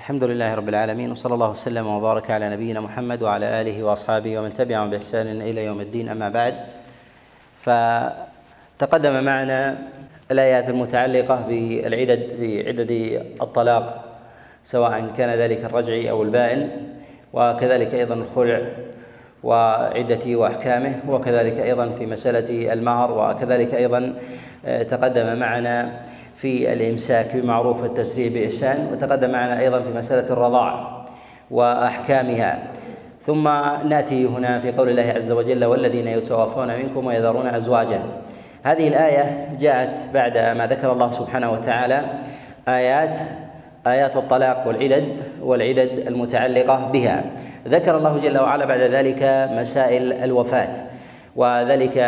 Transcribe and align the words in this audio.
الحمد 0.00 0.24
لله 0.24 0.54
رب 0.54 0.68
العالمين 0.68 1.10
وصلى 1.12 1.34
الله 1.34 1.50
وسلم 1.50 1.86
وبارك 1.86 2.30
على 2.30 2.48
نبينا 2.48 2.80
محمد 2.80 3.22
وعلى 3.22 3.60
آله 3.60 3.82
وأصحابه 3.84 4.38
ومن 4.38 4.52
تبعهم 4.52 4.90
بإحسان 4.90 5.26
إلى 5.26 5.64
يوم 5.64 5.80
الدين 5.80 6.08
أما 6.08 6.28
بعد. 6.28 6.54
فتقدم 7.60 9.24
معنا 9.24 9.78
الآيات 10.30 10.68
المتعلقة 10.68 11.36
بالعدد 11.48 12.20
بعدد 12.40 12.90
الطلاق 13.42 14.04
سواء 14.64 15.12
كان 15.16 15.38
ذلك 15.38 15.64
الرجعي 15.64 16.10
أو 16.10 16.22
البائن 16.22 16.70
وكذلك 17.32 17.94
أيضا 17.94 18.14
الخلع 18.14 18.60
وعدته 19.42 20.36
وأحكامه 20.36 20.94
وكذلك 21.08 21.60
أيضا 21.60 21.88
في 21.98 22.06
مسألة 22.06 22.72
المهر 22.72 23.08
وكذلك 23.12 23.74
أيضا 23.74 24.14
تقدم 24.64 25.38
معنا 25.38 26.00
في 26.40 26.72
الإمساك 26.72 27.36
بمعروف 27.36 27.82
والتسريع 27.82 28.28
بإحسان 28.32 28.88
وتقدم 28.92 29.30
معنا 29.30 29.60
أيضا 29.60 29.80
في 29.82 29.88
مسألة 29.88 30.32
الرضاعة 30.32 31.06
وأحكامها. 31.50 32.58
ثم 33.22 33.48
نأتي 33.88 34.26
هنا 34.26 34.60
في 34.60 34.72
قول 34.72 34.88
الله 34.88 35.12
عز 35.16 35.32
وجل 35.32 35.64
والذين 35.64 36.08
يتوفون 36.08 36.68
منكم 36.68 37.06
ويذرون 37.06 37.46
أزواجا. 37.46 38.00
هذه 38.62 38.88
الآية 38.88 39.48
جاءت 39.60 39.94
بعد 40.14 40.38
ما 40.38 40.66
ذكر 40.66 40.92
الله 40.92 41.10
سبحانه 41.10 41.52
وتعالى 41.52 42.04
آيات 42.68 43.16
آيات 43.86 44.16
الطلاق 44.16 44.66
والعدد 44.66 45.16
والعدد 45.42 46.04
المتعلقة 46.06 46.90
بها. 46.92 47.24
ذكر 47.68 47.96
الله 47.96 48.18
جل 48.18 48.38
وعلا 48.38 48.64
بعد 48.64 48.80
ذلك 48.80 49.48
مسائل 49.52 50.12
الوفاة 50.12 50.72
وذلك 51.36 51.98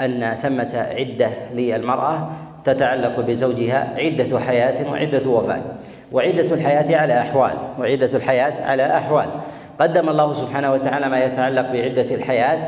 أن 0.00 0.34
ثمة 0.42 0.86
عدة 0.98 1.30
للمرأة 1.54 2.30
تتعلق 2.64 3.20
بزوجها 3.20 3.94
عدة 3.96 4.40
حياة 4.40 4.90
وعدة 4.90 5.30
وفاة. 5.30 5.62
وعدة 6.12 6.54
الحياة 6.54 6.96
على 6.96 7.20
أحوال 7.20 7.52
وعدة 7.78 8.10
الحياة 8.14 8.66
على 8.66 8.96
أحوال. 8.96 9.26
قدم 9.80 10.08
الله 10.08 10.32
سبحانه 10.32 10.72
وتعالى 10.72 11.08
ما 11.08 11.24
يتعلق 11.24 11.72
بعدة 11.72 12.14
الحياة 12.14 12.58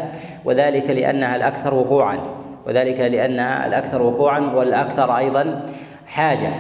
وذلك 0.45 0.91
لأنها 0.91 1.36
الأكثر 1.36 1.75
وقوعا. 1.75 2.19
وذلك 2.67 3.01
لأنها 3.01 3.67
الأكثر 3.67 4.03
وقوعا 4.03 4.41
والأكثر 4.41 5.17
أيضا 5.17 5.62
حاجة. 6.06 6.51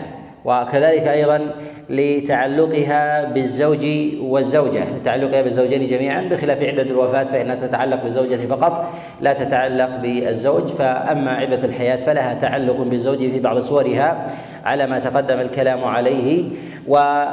وكذلك 0.44 1.06
أيضا 1.08 1.50
لتعلقها 1.90 3.24
بالزوج 3.24 3.86
والزوجة. 4.20 4.84
تعلقها 5.04 5.42
بالزوجين 5.42 5.86
جميعا 5.86 6.22
بخلاف 6.22 6.62
عدة 6.62 6.82
الوفاة 6.82 7.24
فإنها 7.24 7.54
تتعلق 7.54 8.02
بالزوجة 8.02 8.46
فقط 8.46 8.90
لا 9.20 9.32
تتعلق 9.32 9.96
بالزوج. 9.96 10.66
فأما 10.68 11.30
عدة 11.30 11.64
الحياة 11.64 11.96
فلها 11.96 12.34
تعلق 12.34 12.76
بالزوج 12.76 13.18
في 13.18 13.40
بعض 13.40 13.58
صورها 13.58 14.26
على 14.64 14.86
ما 14.86 14.98
تقدم 14.98 15.40
الكلام 15.40 15.84
عليه. 15.84 16.44
و 16.88 17.24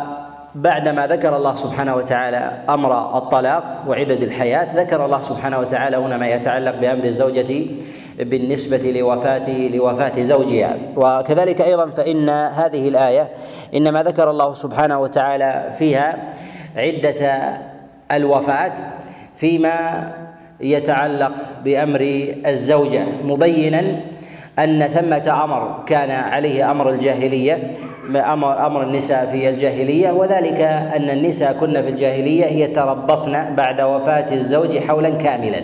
بعدما 0.55 1.07
ذكر 1.07 1.37
الله 1.37 1.55
سبحانه 1.55 1.95
وتعالى 1.95 2.51
أمر 2.69 3.17
الطلاق 3.17 3.83
وعدد 3.87 4.21
الحياة 4.21 4.75
ذكر 4.75 5.05
الله 5.05 5.21
سبحانه 5.21 5.59
وتعالى 5.59 5.97
هنا 5.97 6.17
ما 6.17 6.27
يتعلق 6.27 6.75
بأمر 6.75 7.03
الزوجة 7.03 7.65
بالنسبة 8.23 8.91
لوفاة 8.91 9.67
لوفاة 9.67 10.23
زوجها. 10.23 10.77
وكذلك 10.95 11.61
أيضا 11.61 11.85
فإن 11.85 12.29
هذه 12.29 12.87
الآية 12.87 13.27
إنما 13.75 14.03
ذكر 14.03 14.29
الله 14.29 14.53
سبحانه 14.53 14.99
وتعالى 14.99 15.69
فيها 15.77 16.33
عدة 16.75 17.53
الوفاة 18.11 18.73
فيما 19.35 20.09
يتعلق 20.61 21.33
بأمر 21.63 22.01
الزوجة. 22.45 23.03
مبينا 23.23 23.99
أن 24.59 24.87
ثمة 24.87 25.43
أمر 25.43 25.83
كان 25.85 26.11
عليه 26.11 26.71
أمر 26.71 26.89
الجاهلية 26.89 27.73
أمر 28.15 28.65
أمر 28.65 28.83
النساء 28.83 29.25
في 29.25 29.49
الجاهلية 29.49 30.11
وذلك 30.11 30.61
أن 30.95 31.09
النساء 31.09 31.53
كن 31.53 31.81
في 31.81 31.89
الجاهلية 31.89 32.45
يتربصن 32.45 33.55
بعد 33.55 33.81
وفاة 33.81 34.33
الزوج 34.33 34.77
حولا 34.77 35.09
كاملا. 35.09 35.61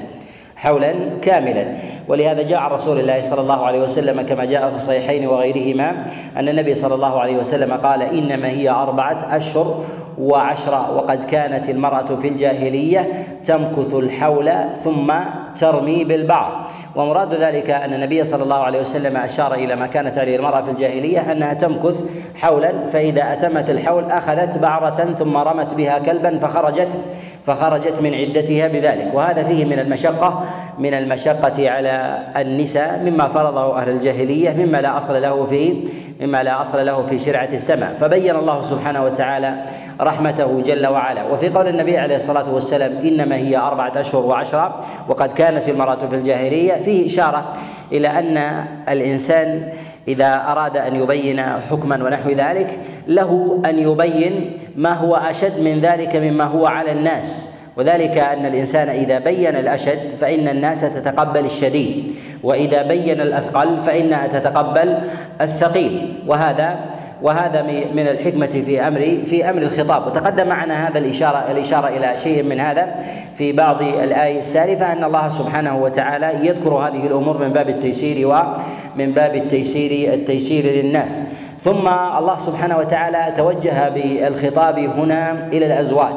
حولا 0.57 0.93
كاملا. 1.21 1.65
ولهذا 2.07 2.41
جاء 2.41 2.57
عن 2.59 2.71
رسول 2.71 2.99
الله 2.99 3.21
صلى 3.21 3.41
الله 3.41 3.65
عليه 3.65 3.81
وسلم 3.81 4.21
كما 4.21 4.45
جاء 4.45 4.69
في 4.69 4.75
الصحيحين 4.75 5.27
وغيرهما 5.27 6.05
أن 6.37 6.49
النبي 6.49 6.73
صلى 6.75 6.95
الله 6.95 7.19
عليه 7.19 7.37
وسلم 7.37 7.73
قال 7.73 8.01
إنما 8.01 8.49
هي 8.49 8.69
أربعة 8.69 9.17
أشهر 9.31 9.83
وعشرة 10.17 10.95
وقد 10.95 11.23
كانت 11.23 11.69
المرأة 11.69 12.15
في 12.15 12.27
الجاهلية 12.27 13.07
تمكث 13.45 13.93
الحول 13.93 14.51
ثم 14.83 15.13
ترمي 15.59 16.03
بالبعض. 16.03 16.51
ومراد 16.95 17.33
ذلك 17.33 17.69
أن 17.69 17.93
النبي 17.93 18.25
صلى 18.25 18.43
الله 18.43 18.55
عليه 18.55 18.81
وسلم 18.81 19.17
أشار 19.17 19.53
إلى 19.53 19.75
ما 19.75 19.87
كانت 19.87 20.17
عليه 20.17 20.35
المرأة 20.35 20.61
في 20.61 20.71
الجاهلية 20.71 21.31
أنها 21.31 21.53
تمكث 21.53 22.03
حولا 22.35 22.87
فإذا 22.87 23.33
أتمت 23.33 23.69
الحول 23.69 24.11
أخذت 24.11 24.57
بعرة 24.57 25.15
ثم 25.19 25.37
رمت 25.37 25.73
بها 25.73 25.99
كلبا 25.99 26.39
فخرجت 26.39 26.97
فخرجت 27.45 28.01
من 28.01 28.13
عدتها 28.13 28.67
بذلك. 28.67 29.11
وهذا 29.13 29.43
فيه 29.43 29.65
من 29.65 29.79
المشقة 29.79 30.43
من 30.79 30.93
المشقة 30.93 31.69
على 31.69 32.17
النساء 32.37 33.01
مما 33.05 33.27
فرضه 33.27 33.77
أهل 33.77 33.89
الجاهلية 33.89 34.65
مما 34.65 34.77
لا 34.77 34.97
أصل 34.97 35.21
له 35.21 35.45
في 35.45 35.87
مما 36.21 36.43
لا 36.43 36.61
أصل 36.61 36.85
له 36.85 37.05
في 37.05 37.19
شرعة 37.19 37.49
السماء. 37.53 37.93
فبين 37.93 38.35
الله 38.35 38.61
سبحانه 38.61 39.03
وتعالى 39.03 39.63
رحمته 40.07 40.61
جل 40.61 40.87
وعلا. 40.87 41.23
وفي 41.23 41.49
قول 41.49 41.67
النبي 41.67 41.97
عليه 41.97 42.15
الصلاة 42.15 42.53
والسلام 42.53 42.97
إنما 42.97 43.35
هي 43.35 43.57
أربعة 43.57 43.91
أشهر 43.95 44.25
وعشرة 44.25 44.79
وقد 45.07 45.33
كانت 45.33 45.69
المرأة 45.69 46.07
في 46.09 46.15
الجاهلية. 46.15 46.73
فيه 46.73 47.07
إشارة 47.07 47.53
إلى 47.91 48.07
أن 48.07 48.65
الإنسان 48.89 49.69
إذا 50.07 50.43
أراد 50.47 50.77
أن 50.77 50.95
يبين 50.95 51.41
حكما 51.41 52.03
ونحو 52.05 52.29
ذلك 52.29 52.79
له 53.07 53.61
أن 53.65 53.79
يبين 53.79 54.51
ما 54.75 54.93
هو 54.93 55.15
أشد 55.15 55.59
من 55.59 55.79
ذلك 55.79 56.15
مما 56.15 56.43
هو 56.43 56.65
على 56.65 56.91
الناس. 56.91 57.51
وذلك 57.77 58.17
أن 58.17 58.45
الإنسان 58.45 58.89
إذا 58.89 59.19
بين 59.19 59.55
الأشد 59.55 60.15
فإن 60.19 60.47
الناس 60.47 60.81
تتقبل 60.81 61.45
الشديد. 61.45 62.15
وإذا 62.43 62.81
بين 62.81 63.21
الأثقل 63.21 63.77
فإنها 63.77 64.27
تتقبل 64.27 64.97
الثقيل. 65.41 66.13
وهذا 66.27 66.79
وهذا 67.21 67.61
من 67.93 68.07
الحكمة 68.07 68.45
في 68.45 68.87
أمر 68.87 69.17
في 69.25 69.49
أمر 69.49 69.61
الخطاب. 69.61 70.07
وتقدم 70.07 70.47
معنا 70.47 70.87
هذا 70.87 70.97
الإشارة 70.97 71.51
الإشارة 71.51 71.87
إلى 71.87 72.17
شيء 72.17 72.43
من 72.43 72.59
هذا 72.59 72.95
في 73.35 73.51
بعض 73.51 73.81
الآية 73.81 74.39
السالفة 74.39 74.91
أن 74.91 75.03
الله 75.03 75.29
سبحانه 75.29 75.77
وتعالى 75.77 76.47
يذكر 76.47 76.73
هذه 76.73 77.07
الأمور 77.07 77.37
من 77.37 77.53
باب 77.53 77.69
التيسير 77.69 78.27
ومن 78.27 79.11
باب 79.11 79.35
التيسير 79.35 80.13
التيسير 80.13 80.65
للناس. 80.65 81.23
ثم 81.59 81.87
الله 81.87 82.37
سبحانه 82.37 82.77
وتعالى 82.77 83.33
توجه 83.37 83.89
بالخطاب 83.89 84.79
هنا 84.79 85.47
إلى 85.53 85.65
الأزواج. 85.65 86.15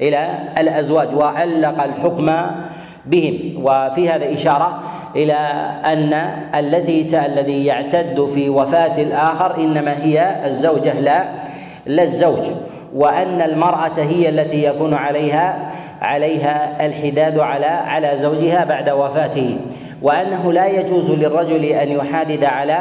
إلى 0.00 0.38
الأزواج 0.58 1.14
وعلق 1.14 1.82
الحكم 1.82 2.32
بهم. 3.06 3.64
وفي 3.64 4.10
هذا 4.10 4.34
إشارة 4.34 4.82
إلى 5.16 5.34
أن 5.86 6.14
التي 6.58 7.26
الذي 7.26 7.64
يعتد 7.64 8.26
في 8.26 8.48
وفاة 8.48 9.02
الآخر 9.02 9.56
إنما 9.56 10.02
هي 10.02 10.46
الزوجة 10.46 11.00
لا 11.00 11.24
لا 11.86 12.02
الزوج. 12.02 12.46
وأن 12.94 13.42
المرأة 13.42 13.98
هي 13.98 14.28
التي 14.28 14.64
يكون 14.64 14.94
عليها 14.94 15.70
عليها 16.02 16.86
الحداد 16.86 17.38
على 17.38 17.66
على 17.66 18.16
زوجها 18.16 18.64
بعد 18.64 18.90
وفاته. 18.90 19.58
وأنه 20.02 20.52
لا 20.52 20.66
يجوز 20.66 21.10
للرجل 21.10 21.64
أن 21.64 21.88
يحادد 21.88 22.44
على 22.44 22.78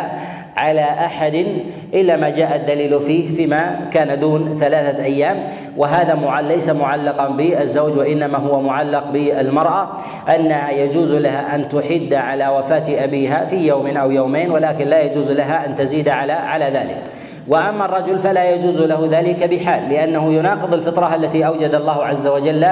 على 0.58 0.82
أحد 0.82 1.46
إلا 1.94 2.16
ما 2.16 2.30
جاء 2.30 2.56
الدليل 2.56 3.00
فيه 3.00 3.36
فيما 3.36 3.90
كان 3.94 4.20
دون 4.20 4.54
ثلاثة 4.54 5.04
أيام. 5.04 5.48
وهذا 5.78 6.16
معل 6.16 6.46
ليس 6.46 6.70
معلقا 6.70 7.28
بالزوج 7.28 7.98
وإنما 7.98 8.38
هو 8.38 8.62
معلق 8.62 9.12
بالمرأة 9.12 9.98
انها 10.36 10.72
يجوز 10.72 11.12
لها 11.12 11.56
أن 11.56 11.70
تحد 11.70 12.14
على 12.14 12.48
وفاة 12.48 13.04
أبيها 13.04 13.46
في 13.46 13.68
يوم 13.68 13.88
أو 13.98 14.12
يومين 14.12 14.52
ولكن 14.52 14.88
لا 14.88 15.02
يجوز 15.02 15.32
لها 15.32 15.66
أن 15.66 15.76
تزيد 15.76 16.10
على 16.10 16.34
على 16.34 16.66
ذلك. 16.66 17.23
وأما 17.48 17.86
الرجل 17.86 18.20
فلا 18.20 18.50
يجوز 18.50 18.76
له 18.76 19.08
ذلك 19.12 19.44
بحال 19.44 19.90
لأنه 19.90 20.34
يناقض 20.34 20.74
الفطرة 20.74 21.16
التي 21.16 21.48
أوجد 21.48 21.76
الله 21.76 22.06
عز 22.06 22.28
وجل 22.28 22.68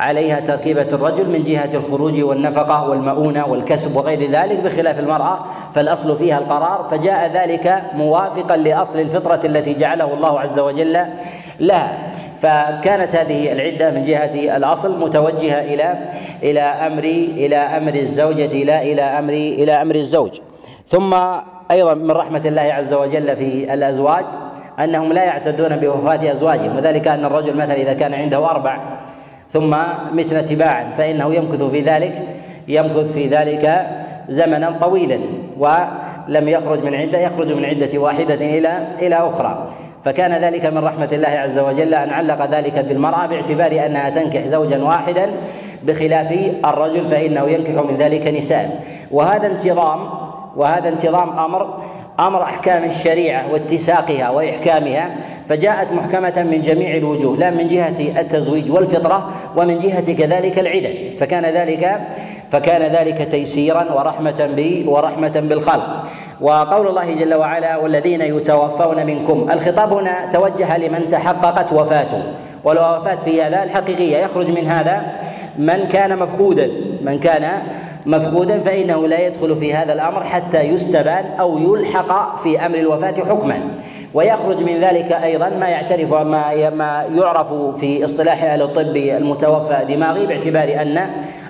عليها 0.00 0.40
تركيبة 0.40 0.82
الرجل 0.92 1.30
من 1.30 1.44
جهة 1.44 1.70
الخروج 1.74 2.20
والنفقة 2.20 2.88
والمؤونة 2.88 3.46
والكسب 3.46 3.96
وغير 3.96 4.30
ذلك 4.30 4.60
بخلاف 4.60 4.98
المرأة 4.98 5.38
فالأصل 5.74 6.16
فيها 6.16 6.38
القرار 6.38 6.86
فجاء 6.90 7.30
ذلك 7.34 7.82
موافقا 7.94 8.56
لأصل 8.56 9.00
الفطرة 9.00 9.40
التي 9.44 9.74
جعله 9.74 10.14
الله 10.14 10.40
عز 10.40 10.58
وجل 10.58 11.04
لها. 11.60 11.98
فكانت 12.40 13.16
هذه 13.16 13.52
العدة 13.52 13.90
من 13.90 14.02
جهة 14.02 14.56
الأصل 14.56 15.00
متوجهة 15.00 15.60
إلى 15.60 15.98
إلى 16.42 16.60
أمر 16.60 17.04
إلى 17.04 17.56
أمر 17.56 17.94
الزوجة 17.94 18.64
لا 18.64 18.82
إلى 18.82 19.02
أمر 19.02 19.32
إلى 19.32 19.72
أمر 19.72 19.94
الزوج. 19.94 20.40
ثم 20.86 21.14
أيضا 21.70 21.94
من 21.94 22.10
رحمة 22.10 22.42
الله 22.44 22.62
عز 22.62 22.94
وجل 22.94 23.36
في 23.36 23.74
الأزواج 23.74 24.24
أنهم 24.80 25.12
لا 25.12 25.24
يعتدون 25.24 25.76
بوفاة 25.76 26.32
أزواجهم 26.32 26.76
وذلك 26.76 27.08
أن 27.08 27.24
الرجل 27.24 27.56
مثلا 27.56 27.74
إذا 27.74 27.92
كان 27.92 28.14
عنده 28.14 28.50
أربع 28.50 28.78
ثم 29.52 29.76
مثل 30.12 30.44
تباعا 30.44 30.90
فإنه 30.98 31.34
يمكث 31.34 31.62
في 31.62 31.80
ذلك 31.80 32.22
يمكث 32.68 33.12
في 33.12 33.26
ذلك 33.26 33.86
زمنا 34.28 34.78
طويلا 34.80 35.18
ولم 35.58 36.48
يخرج 36.48 36.84
من 36.84 36.94
عدة 36.94 37.18
يخرج 37.18 37.52
من 37.52 37.64
عدة 37.64 37.98
واحدة 37.98 38.34
إلى 38.34 38.86
إلى 39.02 39.16
أخرى. 39.16 39.68
فكان 40.04 40.44
ذلك 40.44 40.66
من 40.66 40.78
رحمة 40.78 41.08
الله 41.12 41.28
عز 41.28 41.58
وجل 41.58 41.94
أن 41.94 42.10
علق 42.10 42.50
ذلك 42.50 42.78
بالمرأة 42.78 43.26
باعتبار 43.26 43.86
أنها 43.86 44.10
تنكح 44.10 44.46
زوجا 44.46 44.84
واحدا 44.84 45.30
بخلاف 45.82 46.32
الرجل 46.64 47.06
فإنه 47.06 47.48
ينكح 47.48 47.82
من 47.84 47.96
ذلك 47.96 48.26
نساء. 48.26 48.80
وهذا 49.10 49.46
انتظام 49.46 50.27
وهذا 50.56 50.88
انتظام 50.88 51.38
أمر 51.38 51.78
أمر 52.20 52.42
أحكام 52.42 52.84
الشريعة 52.84 53.52
واتساقها 53.52 54.30
وإحكامها 54.30 55.10
فجاءت 55.48 55.92
محكمة 55.92 56.42
من 56.50 56.62
جميع 56.62 56.96
الوجوه 56.96 57.36
لا 57.36 57.50
من 57.50 57.68
جهة 57.68 58.20
التزويج 58.20 58.70
والفطرة 58.70 59.30
ومن 59.56 59.78
جهة 59.78 60.12
كذلك 60.12 60.58
العدد 60.58 61.18
فكان 61.20 61.44
ذلك 61.44 62.00
فكان 62.50 62.82
ذلك 62.92 63.28
تيسيرا 63.30 63.92
ورحمة 63.92 64.46
بي 64.56 64.84
ورحمة 64.86 65.40
بالخلق. 65.40 66.02
وقول 66.40 66.88
الله 66.88 67.14
جل 67.14 67.34
وعلا 67.34 67.76
والذين 67.76 68.20
يتوفون 68.20 69.06
منكم 69.06 69.50
الخطاب 69.50 69.92
هنا 69.92 70.30
توجه 70.32 70.78
لمن 70.78 71.08
تحققت 71.10 71.72
وفاته 71.72 72.22
والوفاة 72.64 73.14
في 73.24 73.42
هذا 73.42 73.62
الحقيقية 73.62 74.16
يخرج 74.16 74.50
من 74.50 74.66
هذا 74.66 75.02
من 75.58 75.88
كان 75.88 76.18
مفقودا 76.18 76.70
من 77.02 77.18
كان 77.18 77.62
مفقودا 78.08 78.60
فإنه 78.60 79.06
لا 79.06 79.26
يدخل 79.26 79.56
في 79.56 79.74
هذا 79.74 79.92
الأمر 79.92 80.24
حتى 80.24 80.60
يستبان 80.60 81.24
أو 81.40 81.58
يلحق 81.58 82.42
في 82.42 82.66
أمر 82.66 82.78
الوفاة 82.78 83.14
حكما. 83.14 83.60
ويخرج 84.14 84.62
من 84.62 84.80
ذلك 84.80 85.12
أيضا 85.12 85.48
ما 85.48 85.68
يعترف 85.68 86.14
ما 86.14 86.70
ما 86.70 87.06
يعرف 87.14 87.52
في 87.80 88.04
اصطلاح 88.04 88.44
أهل 88.44 88.62
الطب 88.62 88.96
المتوفى 88.96 89.84
دماغي 89.88 90.26
باعتبار 90.26 90.82
أن 90.82 90.98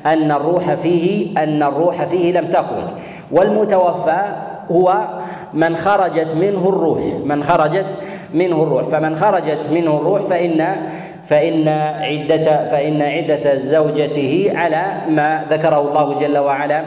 أن 0.06 0.32
الروح 0.32 0.74
فيه 0.74 1.38
أن 1.42 1.62
الروح 1.62 2.04
فيه 2.04 2.32
لم 2.40 2.46
تخرج. 2.46 2.84
والمتوفى 3.32 4.22
هو 4.70 5.08
من 5.54 5.76
خرجت 5.76 6.34
منه 6.34 6.68
الروح 6.68 7.00
من 7.24 7.42
خرجت 7.42 7.96
منه 8.34 8.62
الروح. 8.62 8.84
فمن 8.84 9.16
خرجت 9.16 9.68
منه 9.72 9.96
الروح 9.96 10.22
فإن 10.22 10.76
فإن 11.24 11.68
عدة 12.00 12.66
فإن 12.66 13.02
عدة 13.02 13.56
زوجته 13.56 14.52
على 14.54 14.92
ما 15.08 15.44
ذكره 15.50 15.80
الله 15.80 16.14
جل 16.14 16.38
وعلا 16.38 16.82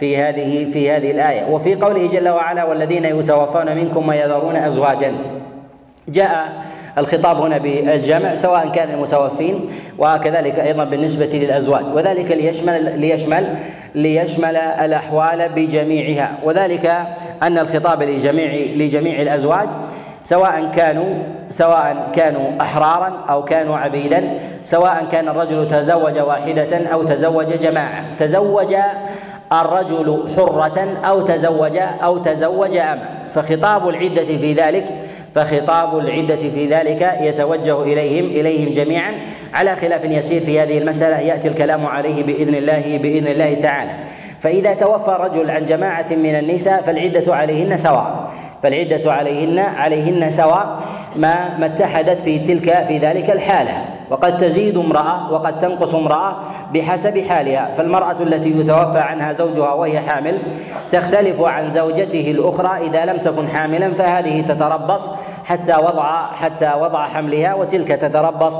في 0.00 0.16
هذه 0.16 0.70
في 0.70 0.90
هذه 0.90 1.10
الآية. 1.10 1.50
وفي 1.50 1.74
قوله 1.74 2.06
جل 2.06 2.28
وعلا 2.28 2.64
والذين 2.64 3.04
يتوفون 3.04 3.76
منكم 3.76 4.08
ويذرون 4.08 4.56
أزواجا. 4.56 5.12
جاء 6.08 6.48
الخطاب 6.98 7.40
هنا 7.40 7.58
بالجمع 7.58 8.34
سواء 8.34 8.68
كان 8.68 8.90
المتوفين 8.90 9.70
وكذلك 9.98 10.58
أيضا 10.58 10.84
بالنسبة 10.84 11.26
للأزواج. 11.26 11.84
وذلك 11.94 12.30
ليشمل 12.32 13.00
ليشمل 13.00 13.46
ليشمل 13.94 14.56
الأحوال 14.56 15.48
بجميعها. 15.48 16.38
وذلك 16.44 16.86
أن 17.42 17.58
الخطاب 17.58 18.02
لجميع 18.02 18.52
لجميع 18.76 19.22
الأزواج 19.22 19.68
سواء 20.22 20.70
كانوا 20.76 21.14
سواء 21.48 22.08
كانوا 22.14 22.50
احرارا 22.60 23.12
أو 23.30 23.44
كانوا 23.44 23.78
عبيدا 23.78 24.38
سواء 24.64 25.06
كان 25.12 25.28
الرجل 25.28 25.68
تزوج 25.68 26.18
واحدة 26.18 26.86
أو 26.92 27.02
تزوج 27.02 27.46
جماعة. 27.46 28.16
تزوج 28.18 28.76
الرجل 29.52 30.24
حرة 30.36 30.88
أو 31.04 31.20
تزوج 31.20 31.78
أو 32.02 32.18
تزوج 32.18 32.76
أمة 32.76 33.02
فخطاب 33.30 33.88
العدة 33.88 34.24
في 34.24 34.52
ذلك 34.52 34.84
فخطاب 35.36 35.98
العدة 35.98 36.36
في 36.36 36.66
ذلك 36.66 37.16
يتوجه 37.20 37.82
إليهم 37.82 38.24
إليهم 38.24 38.72
جميعا. 38.72 39.12
على 39.54 39.76
خلاف 39.76 40.04
يسير 40.04 40.40
في 40.40 40.60
هذه 40.60 40.78
المسألة 40.78 41.18
يأتي 41.18 41.48
الكلام 41.48 41.86
عليه 41.86 42.22
بإذن 42.22 42.54
الله 42.54 42.98
بإذن 43.02 43.26
الله 43.26 43.54
تعالى. 43.54 43.90
فإذا 44.40 44.74
توفى 44.74 45.16
رجل 45.20 45.50
عن 45.50 45.66
جماعة 45.66 46.06
من 46.10 46.34
النساء 46.34 46.82
فالعدة 46.82 47.34
عليهن 47.34 47.76
سواء. 47.76 48.30
فالعدة 48.62 49.12
عليهن 49.12 49.58
عليهن 49.58 50.30
سواء 50.30 50.80
ما 51.16 51.58
ما 51.58 51.66
اتحدت 51.66 52.20
في 52.20 52.38
تلك 52.38 52.84
في 52.86 52.98
ذلك 52.98 53.30
الحالة. 53.30 53.95
وقد 54.10 54.36
تزيد 54.36 54.76
امرأة 54.76 55.32
وقد 55.32 55.58
تنقص 55.58 55.94
امرأة 55.94 56.36
بحسب 56.74 57.18
حالها 57.18 57.72
فالمرأة 57.72 58.16
التي 58.20 58.50
يتوفى 58.50 58.98
عنها 58.98 59.32
زوجها 59.32 59.72
وهي 59.72 60.00
حامل 60.00 60.38
تختلف 60.90 61.40
عن 61.40 61.70
زوجته 61.70 62.30
الأخرى 62.30 62.86
إذا 62.86 63.04
لم 63.04 63.18
تكن 63.18 63.48
حاملا 63.48 63.94
فهذه 63.94 64.40
تتربص 64.40 65.04
حتى 65.44 65.76
وضع 65.76 66.32
حتى 66.32 66.72
وضع 66.80 67.06
حملها 67.06 67.54
وتلك 67.54 67.88
تتربص 67.88 68.54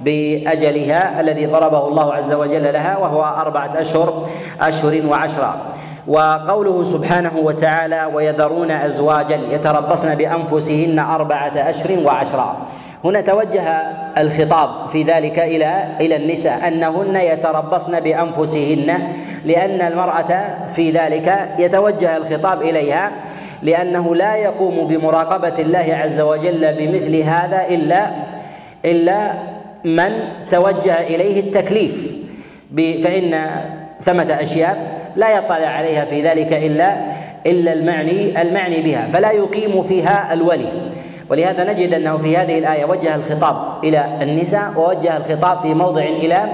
بأجلها 0.00 1.20
الذي 1.20 1.46
ضربه 1.46 1.88
الله 1.88 2.14
عز 2.14 2.32
وجل 2.32 2.72
لها 2.72 2.96
وهو 2.98 3.24
أربعة 3.24 3.70
أشهر 3.74 4.26
أشهر 4.60 5.02
وعشرة. 5.06 5.56
وقوله 6.06 6.82
سبحانه 6.82 7.32
وتعالى 7.36 8.10
ويذرون 8.14 8.70
ازواجا 8.70 9.40
يتربصن 9.50 10.14
بأنفسهن 10.14 10.98
أربعة 10.98 11.52
أشهر 11.56 11.98
وعشرا 12.06 12.56
هنا 13.06 13.20
توجه 13.20 13.62
الخطاب 14.18 14.88
في 14.88 15.02
ذلك 15.02 15.38
إلى 15.38 15.84
إلى 16.00 16.16
النساء 16.16 16.68
أنهن 16.68 17.16
يتربصن 17.16 18.00
بأنفسهن 18.00 18.98
لأن 19.44 19.80
المرأة 19.92 20.56
في 20.66 20.90
ذلك 20.90 21.48
يتوجه 21.58 22.16
الخطاب 22.16 22.62
إليها 22.62 23.12
لأنه 23.62 24.14
لا 24.14 24.36
يقوم 24.36 24.86
بمراقبة 24.88 25.58
الله 25.58 25.98
عز 26.02 26.20
وجل 26.20 26.74
بمثل 26.74 27.16
هذا 27.16 27.66
إلا 27.70 28.06
إلا 28.84 29.32
من 29.84 30.12
توجه 30.50 31.00
إليه 31.00 31.40
التكليف 31.40 32.16
فإن 32.76 33.46
ثمة 34.00 34.36
أشياء 34.40 35.00
لا 35.16 35.36
يطلع 35.36 35.66
عليها 35.68 36.04
في 36.04 36.22
ذلك 36.22 36.52
إلا 36.52 36.96
إلا 37.46 37.72
المعني 37.72 38.42
المعني 38.42 38.80
بها 38.80 39.08
فلا 39.12 39.30
يقيم 39.30 39.82
فيها 39.82 40.32
الولي. 40.32 40.72
ولهذا 41.30 41.72
نجد 41.72 41.94
أنه 41.94 42.16
في 42.16 42.36
هذه 42.36 42.58
الآية 42.58 42.84
وجه 42.84 43.14
الخطاب 43.14 43.84
إلى 43.84 44.18
النساء 44.22 44.72
ووجه 44.76 45.16
الخطاب 45.16 45.58
في 45.58 45.74
موضع 45.74 46.02
إلى 46.02 46.52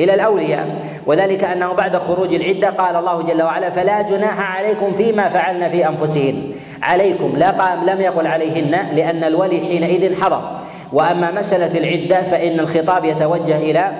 إلى 0.00 0.14
الأولياء. 0.14 0.66
وذلك 1.06 1.44
أنه 1.44 1.72
بعد 1.72 1.96
خروج 1.96 2.34
العدة 2.34 2.70
قال 2.70 2.96
الله 2.96 3.22
جل 3.22 3.42
وعلا 3.42 3.70
فلا 3.70 4.02
جناح 4.02 4.56
عليكم 4.56 4.92
فيما 4.92 5.28
فعلن 5.28 5.68
في 5.68 5.88
أنفسهن. 5.88 6.52
عليكم 6.82 7.36
لا 7.36 7.50
قام 7.50 7.84
لم 7.84 8.00
يقل 8.00 8.26
عليهن 8.26 8.94
لأن 8.96 9.24
الولي 9.24 9.60
حينئذ 9.60 10.22
حضر 10.22 10.60
وأما 10.92 11.30
مسألة 11.30 11.78
العدة 11.78 12.22
فإن 12.22 12.60
الخطاب 12.60 13.04
يتوجه 13.04 13.56
إلى 13.56 13.92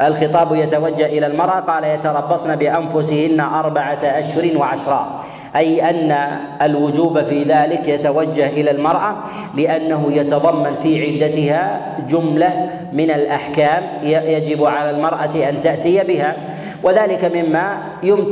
الخطاب 0.00 0.54
يتوجه 0.54 1.06
إلى 1.06 1.26
المرأة. 1.26 1.60
قال 1.60 1.84
يتربصن 1.84 2.56
بأنفسهن 2.56 3.40
أربعة 3.40 3.98
أشهر 4.02 4.58
وعشرا. 4.58 5.20
أي 5.56 5.90
أن 5.90 6.38
الوجوب 6.62 7.22
في 7.22 7.42
ذلك 7.42 7.88
يتوجه 7.88 8.46
إلى 8.46 8.70
المرأة 8.70 9.16
لأنه 9.54 10.12
يتضمن 10.12 10.72
في 10.72 11.02
عدتها 11.04 11.80
جملة 12.08 12.70
من 12.92 13.10
الأحكام 13.10 13.82
يجب 14.02 14.64
على 14.64 14.90
المرأة 14.90 15.48
أن 15.48 15.60
تأتي 15.60 16.04
بها. 16.04 16.36
وذلك 16.82 17.24
مما 17.34 17.78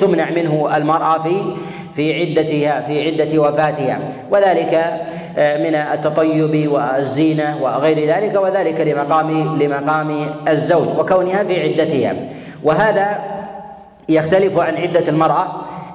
تمنع 0.01 0.31
منه 0.31 0.77
المرأة 0.77 1.19
في 1.19 1.43
في 1.95 2.21
عدتها 2.21 2.81
في 2.81 3.07
عدة 3.07 3.39
وفاتها. 3.39 3.99
وذلك 4.31 4.75
آه، 5.39 5.57
من 5.59 5.75
التطيب 5.75 6.73
والزينة 6.73 7.59
وغير 7.63 8.09
ذلك 8.09 8.41
وذلك 8.43 8.81
لمقام 8.81 9.59
لمقام 9.63 10.27
الزوج 10.49 10.99
وكونها 10.99 11.45
في 11.45 11.63
عدتها. 11.63 12.15
وهذا 12.63 13.19
يختلف 14.09 14.59
عن 14.59 14.77
عدة 14.77 15.09
المرأة 15.09 15.47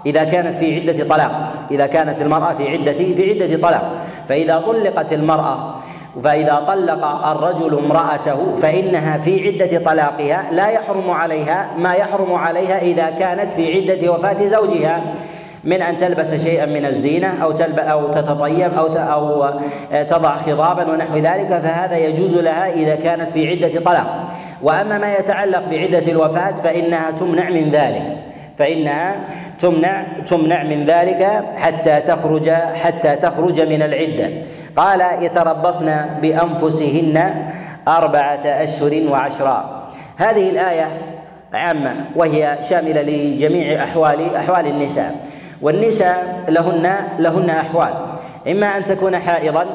إذا 0.06 0.24
كانت 0.24 0.58
في 0.58 0.80
عدة 0.80 1.04
طلاق. 1.04 1.54
إذا 1.72 1.88
كانت 1.88 2.22
المرأة 2.22 2.54
في 2.54 2.70
عدة 2.70 2.94
في 2.94 3.44
عدة 3.44 3.68
طلاق. 3.68 3.92
فإذا 4.30 4.60
طلقت 4.60 5.14
المرأة 5.14 5.76
فإذا 6.24 6.64
طلق 6.68 7.06
الرجل 7.06 7.78
امرأته 7.78 8.54
فإنها 8.54 9.18
في 9.18 9.48
عدة 9.48 9.80
طلاقها 9.92 10.46
لا 10.52 10.70
يحرم 10.70 11.12
عليها 11.12 11.68
ما 11.78 11.94
يحرم 11.94 12.34
عليها 12.34 12.82
إذا 12.82 13.10
كانت 13.10 13.54
في 13.54 13.92
عدة 13.92 14.12
وفاة 14.12 14.46
زوجها. 14.46 15.02
من 15.68 15.82
أن 15.82 15.98
تلبس 15.98 16.34
شيئا 16.34 16.66
من 16.66 16.86
الزينة 16.86 17.44
أو 17.44 17.52
تلب 17.52 17.80
أو 17.80 18.12
تتطيب 18.12 18.74
أو 18.74 18.88
أو 18.88 19.60
تضع 20.04 20.38
خضابا 20.38 20.92
ونحو 20.92 21.18
ذلك 21.18 21.48
فهذا 21.48 21.98
يجوز 21.98 22.34
لها 22.36 22.74
إذا 22.74 22.96
كانت 22.96 23.30
في 23.32 23.50
عدة 23.50 23.80
طلاق. 23.80 24.26
وأما 24.62 24.98
ما 24.98 25.14
يتعلق 25.14 25.64
بعدة 25.72 26.12
الوفاة 26.12 26.52
فإنها 26.52 27.12
تمنع 27.12 27.50
من 27.50 27.70
ذلك. 27.70 28.18
فإنها 28.60 29.16
تمنع 29.60 30.04
تمنع 30.28 30.64
من 30.64 30.86
ذلك 30.86 31.44
حتى 31.58 32.00
تخرج 32.00 32.50
حتى 32.84 33.16
تخرج 33.16 33.62
من 33.62 33.82
العدة. 33.82 34.30
قال 34.76 35.04
يتربصن 35.22 35.96
بأنفسهن 36.22 37.34
أربعة 37.88 38.46
أشهر 38.46 39.04
وعشرا 39.12 39.88
هذه 40.18 40.50
الآية 40.50 40.88
عامة 41.54 41.96
وهي 42.16 42.58
شاملة 42.70 43.02
لجميع 43.02 43.84
احوال 43.84 44.36
أحوال 44.36 44.68
النساء. 44.68 45.37
والنساء 45.62 46.44
لهن 46.50 46.96
لهن 47.20 47.50
أحوال. 47.50 47.94
إما 48.48 48.78
أن 48.78 48.86
تكون 48.86 49.20
حائضا 49.20 49.66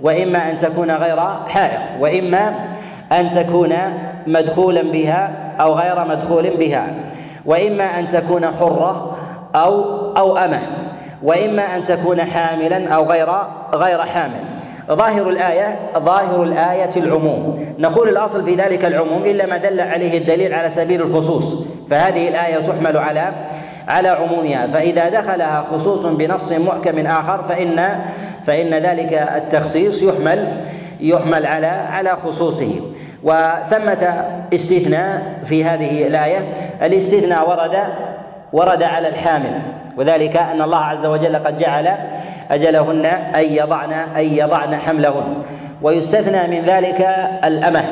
وإما 0.00 0.50
أن 0.50 0.58
تكون 0.58 0.90
غير 0.90 1.20
حائض 1.48 1.80
وإما 2.00 2.54
أن 3.12 3.30
تكون 3.30 3.74
مدخولا 4.26 4.82
بها 4.82 5.32
أو 5.60 5.74
غير 5.74 6.04
مدخول 6.04 6.50
بها. 6.56 6.94
وإما 7.46 7.98
أن 7.98 8.08
تكون 8.08 8.46
حرة 8.46 9.16
أو 9.54 9.82
أو 10.16 10.36
أمة. 10.36 10.60
وإما 11.22 11.76
أن 11.76 11.84
تكون 11.84 12.24
حاملا 12.24 12.94
أو 12.94 13.04
غير 13.04 13.28
غير 13.74 13.98
حامل. 13.98 14.40
ظاهر 14.90 15.28
الآية 15.28 15.78
ظاهر 15.98 16.42
الآية 16.42 16.90
العموم. 16.96 17.74
نقول 17.78 18.08
الأصل 18.08 18.44
في 18.44 18.54
ذلك 18.54 18.84
العموم 18.84 19.22
إلا 19.24 19.46
ما 19.46 19.56
دل 19.56 19.80
عليه 19.80 20.18
الدليل 20.18 20.54
على 20.54 20.70
سبيل 20.70 21.02
الخصوص. 21.02 21.64
فهذه 21.90 22.28
الآية 22.28 22.58
تحمل 22.58 22.96
على 22.96 23.32
على 23.88 24.08
عمومها. 24.08 24.66
فإذا 24.66 25.08
دخلها 25.08 25.60
خصوص 25.60 26.06
بنص 26.06 26.52
محكم 26.52 27.06
آخر 27.06 27.42
فإن 27.42 28.00
فإن 28.46 28.74
ذلك 28.74 29.12
التخصيص 29.12 30.02
يحمل 30.02 30.64
يحمل 31.00 31.46
على 31.46 31.66
على 31.66 32.16
خصوصه. 32.16 32.80
وثمة 33.22 34.24
استثناء 34.54 35.22
في 35.44 35.64
هذه 35.64 36.06
الآية. 36.06 36.38
الاستثناء 36.82 37.50
ورد 37.50 37.78
ورد 38.52 38.82
على 38.82 39.08
الحامل. 39.08 39.60
وذلك 39.96 40.36
أن 40.36 40.62
الله 40.62 40.78
عز 40.78 41.06
وجل 41.06 41.36
قد 41.36 41.58
جعل 41.58 41.94
أجلهن 42.50 43.06
أن 43.36 43.44
يضعن 43.44 43.92
أن 43.92 44.24
يضعن 44.24 44.76
حملهن. 44.76 45.34
ويستثنى 45.82 46.60
من 46.60 46.64
ذلك 46.66 47.08
الأمة. 47.44 47.84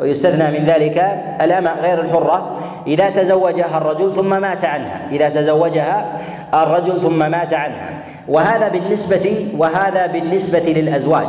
ويستثنى 0.00 0.50
من 0.58 0.64
ذلك 0.64 1.22
الأمة 1.40 1.80
غير 1.80 2.00
الحرة. 2.00 2.56
إذا 2.86 3.10
تزوجها 3.10 3.78
الرجل 3.78 4.14
ثم 4.14 4.40
مات 4.40 4.64
عنها. 4.64 5.00
إذا 5.12 5.28
تزوجها 5.28 6.06
الرجل 6.54 7.00
ثم 7.00 7.18
مات 7.30 7.54
عنها. 7.54 7.90
وهذا 8.28 8.68
بالنسبة 8.68 9.48
وهذا 9.58 10.06
بالنسبة 10.06 10.72
للأزواج. 10.72 11.28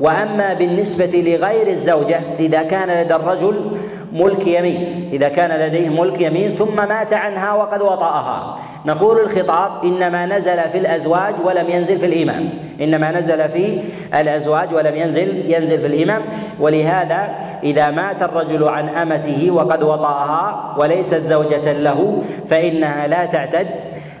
وأما 0.00 0.54
بالنسبة 0.54 1.10
لغير 1.14 1.66
الزوجة 1.66 2.20
إذا 2.40 2.62
كان 2.62 3.02
لدى 3.02 3.14
الرجل 3.14 3.77
ملك 4.12 4.46
يمين. 4.46 5.08
إذا 5.12 5.28
كان 5.28 5.60
لديه 5.60 5.88
ملك 5.88 6.20
يمين 6.20 6.54
ثم 6.54 6.76
مات 6.88 7.12
عنها 7.12 7.54
وقد 7.54 7.82
وطأها. 7.82 8.58
نقول 8.86 9.20
الخطاب 9.20 9.70
إنما 9.84 10.26
نزل 10.26 10.58
في 10.72 10.78
الأزواج 10.78 11.34
ولم 11.44 11.70
ينزل 11.70 11.98
في 11.98 12.06
الإمام. 12.06 12.50
إنما 12.80 13.10
نزل 13.10 13.48
في 13.48 13.80
الأزواج 14.20 14.74
ولم 14.74 14.96
ينزل 14.96 15.52
ينزل 15.52 15.80
في 15.80 15.86
الإمام. 15.86 16.22
ولهذا 16.60 17.28
إذا 17.62 17.90
مات 17.90 18.22
الرجل 18.22 18.68
عن 18.68 18.88
أمته 18.88 19.50
وقد 19.50 19.82
وطأها 19.82 20.74
وليست 20.78 21.26
زوجة 21.26 21.72
له 21.72 22.22
فإنها 22.48 23.06
لا 23.06 23.24
تعتد 23.24 23.66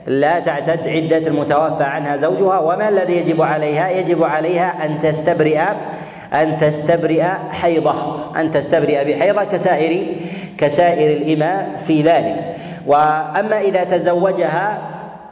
لا 0.06 0.40
تعتد 0.40 0.88
عدة 0.88 1.26
المتوفى 1.28 1.84
عنها 1.84 2.16
زوجها. 2.16 2.58
وما 2.58 2.88
الذي 2.88 3.16
يجب 3.16 3.42
عليها؟ 3.42 3.88
يجب 3.88 4.24
عليها 4.24 4.84
أن 4.84 4.98
تستبرئ 4.98 5.62
أن 6.34 6.58
تستبرئ 6.58 7.24
حيضة 7.50 7.94
أن 8.36 8.50
تستبرئ 8.50 9.04
بحيضة 9.04 9.44
كسائر 9.44 10.06
كسائر 10.58 11.16
الإماء 11.16 11.68
في 11.86 12.02
ذلك. 12.02 12.56
وأما 12.86 13.60
إذا 13.60 13.84
تزوجها 13.84 14.78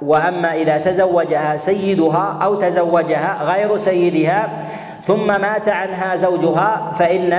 وأما 0.03 0.55
إذا 0.55 0.79
تزوجها 0.79 1.57
سيدها 1.57 2.38
أو 2.43 2.55
تزوجها 2.55 3.38
غير 3.43 3.76
سيدها 3.76 4.49
ثم 5.06 5.26
مات 5.26 5.68
عنها 5.68 6.16
زوجها 6.16 6.92
فإن 6.98 7.38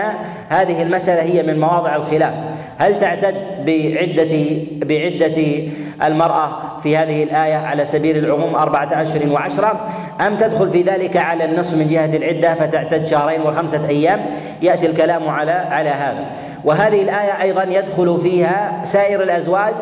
هذه 0.49 0.81
المسألة 0.81 1.21
هي 1.21 1.43
من 1.43 1.59
مواضع 1.59 1.95
الخلاف. 1.95 2.33
هل 2.77 2.97
تعتد 2.97 3.35
بعده 3.65 4.57
بعدة 4.71 5.63
المرأة 6.03 6.79
في 6.83 6.97
هذه 6.97 7.23
الآية 7.23 7.55
على 7.55 7.85
سبيل 7.85 8.17
العموم 8.17 8.55
أربعة 8.55 9.01
اشهر 9.01 9.31
وعشرة؟ 9.31 9.89
أم 10.27 10.37
تدخل 10.37 10.69
في 10.69 10.81
ذلك 10.81 11.17
على 11.17 11.45
النصف 11.45 11.77
من 11.77 11.87
جهة 11.87 12.17
العدة 12.17 12.53
فتعتد 12.53 13.05
شهرين 13.05 13.41
وخمسة 13.41 13.89
أيام؟ 13.89 14.25
يأتي 14.61 14.85
الكلام 14.85 15.29
على 15.29 15.51
على 15.51 15.89
هذا. 15.89 16.25
وهذه 16.65 17.01
الآية 17.01 17.41
أيضا 17.41 17.63
يدخل 17.63 18.19
فيها 18.21 18.81
سائر 18.83 19.23
الأزواج 19.23 19.73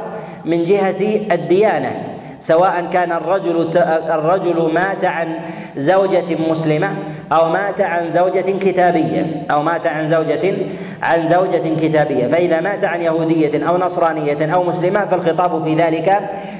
من 0.45 0.63
جهة 0.63 1.21
الديانة. 1.31 2.14
سواء 2.45 2.85
كان 2.93 3.11
الرجل 3.11 3.77
الرجل 4.09 4.73
مات 4.73 5.05
عن 5.05 5.35
زوجة 5.77 6.29
مسلمة 6.49 6.89
أو 7.31 7.49
مات 7.49 7.81
عن 7.81 8.09
زوجة 8.09 8.45
كتابية 8.61 9.45
أو 9.51 9.61
مات 9.61 9.87
عن 9.87 10.07
زوجة 10.07 10.53
عن 11.03 11.27
زوجة 11.27 11.75
كتابية. 11.81 12.27
فإذا 12.27 12.61
مات 12.61 12.85
عن 12.85 13.01
يهودية 13.01 13.67
أو 13.67 13.77
نصرانية 13.77 14.53
أو 14.53 14.63
مسلمة 14.63 15.05
فالخطاب 15.05 15.63
في 15.63 15.75
ذلك 15.75 16.19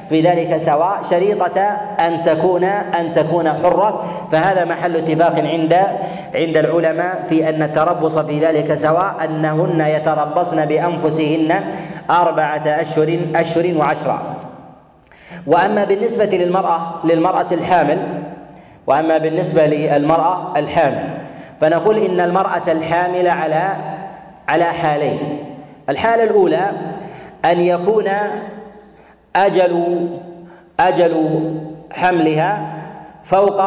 في 0.10 0.22
ذلك 0.22 0.58
سواء 0.58 1.02
شريطة 1.10 1.62
أن 2.06 2.22
تكون 2.22 2.64
أن 2.64 3.12
تكون 3.14 3.54
حرة. 3.54 4.04
فهذا 4.32 4.66
محل 4.66 4.96
اتفاق 4.96 5.40
عند 5.40 5.74
عند 6.36 6.58
العلماء 6.58 7.24
في 7.30 7.50
أن 7.50 7.64
التربص 7.64 8.20
في 8.20 8.40
ذلك 8.40 8.74
سواء 8.74 9.16
أنهن 9.24 9.82
يتربصن 9.82 10.66
بأنفسهن 10.66 11.64
أربعة 12.10 12.64
أشهر 12.66 13.20
أشهر 13.36 13.78
وعشرة. 13.78 14.45
وأما 15.48 15.84
بالنسبة 15.84 16.26
للمرأة 16.26 16.94
للمرأة 17.04 17.46
الحامل 17.52 17.98
وأما 18.88 19.18
بالنسبة 19.18 19.66
للمرأة 19.66 20.54
الحامل 20.58 21.18
فنقول 21.62 21.98
إن 21.98 22.20
المرأة 22.20 22.62
الحامل 22.68 23.28
على 23.28 23.70
على 24.50 24.64
حالين. 24.66 25.40
الحالة 25.90 26.24
الأولى 26.24 26.72
أن 27.46 27.60
يكون 27.60 28.08
أجل 29.36 30.08
أجل 30.80 31.54
حملها 31.92 32.68
فوق 33.24 33.62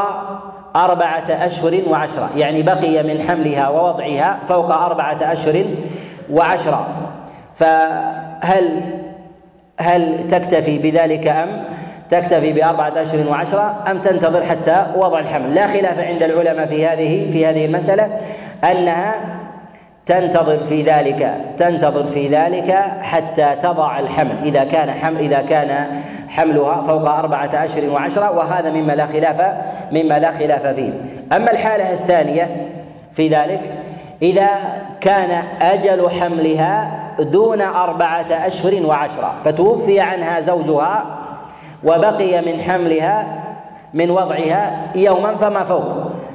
أربعة 0.76 1.24
أشهر 1.28 1.80
وعشرة 1.90 2.30
يعني 2.36 2.62
بقي 2.62 3.02
من 3.02 3.22
حملها 3.22 3.68
ووضعها 3.68 4.38
فوق 4.48 4.72
أربعة 4.72 5.32
أشهر 5.32 5.64
وعشرة. 6.32 6.86
فهل 7.54 8.97
هل 9.78 10.28
تكتفي 10.30 10.78
بذلك 10.78 11.26
أم 11.26 11.64
تكتفي 12.10 12.52
بأربعة 12.52 13.02
أشهر 13.02 13.28
وعشرة 13.28 13.84
أم 13.90 14.00
تنتظر 14.00 14.44
حتى 14.44 14.86
وضع 14.96 15.18
الحمل؟ 15.18 15.54
لا 15.54 15.66
خلاف 15.66 15.98
عند 15.98 16.22
العلماء 16.22 16.66
في 16.66 16.86
هذه 16.86 17.30
في 17.30 17.46
هذه 17.46 17.66
المسألة 17.66 18.08
أنها 18.70 19.14
تنتظر 20.06 20.64
في 20.64 20.82
ذلك 20.82 21.34
تنتظر 21.58 22.06
في 22.06 22.28
ذلك 22.28 22.70
حتى 23.02 23.56
تضع 23.62 23.98
الحمل. 23.98 24.36
إذا 24.44 24.64
كان 24.64 24.90
حمل 24.90 25.20
إذا 25.20 25.40
كان 25.40 25.86
حملها 26.28 26.82
فوق 26.82 27.08
أربعة 27.08 27.64
أشهر 27.64 27.90
وعشرة 27.90 28.30
وهذا 28.30 28.70
مما 28.70 28.92
لا 28.92 29.06
خلاف 29.06 29.54
مما 29.92 30.18
لا 30.18 30.30
خلاف 30.32 30.66
فيه. 30.66 30.92
أما 31.32 31.50
الحالة 31.50 31.92
الثانية 31.92 32.48
في 33.14 33.28
ذلك 33.28 33.60
إذا 34.22 34.48
كان 35.00 35.42
أجل 35.62 36.10
حملها 36.10 36.97
دون 37.20 37.60
أربعة 37.60 38.26
أشهر 38.30 38.86
وعشرة. 38.86 39.34
فتوفي 39.44 40.00
عنها 40.00 40.40
زوجها 40.40 41.04
وبقي 41.84 42.40
من 42.40 42.60
حملها 42.60 43.26
من 43.94 44.10
وضعها 44.10 44.80
يوما 44.94 45.36
فما 45.36 45.64
فوق. 45.64 45.94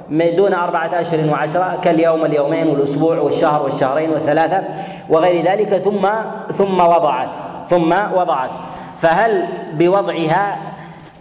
دون 0.09 0.53
أربعة 0.53 1.01
أشهر 1.01 1.29
وعشرة 1.31 1.79
كاليوم 1.83 2.25
اليومين 2.25 2.67
والأسبوع 2.67 3.19
والشهر 3.19 3.63
والشهرين 3.63 4.09
والثلاثة 4.09 4.63
وغير 5.09 5.45
ذلك 5.45 5.77
ثم 5.77 6.07
ثم 6.51 6.79
وضعت 6.79 7.35
ثم 7.69 7.93
وضعت. 8.15 8.49
فهل 8.97 9.45
بوضعها 9.73 10.57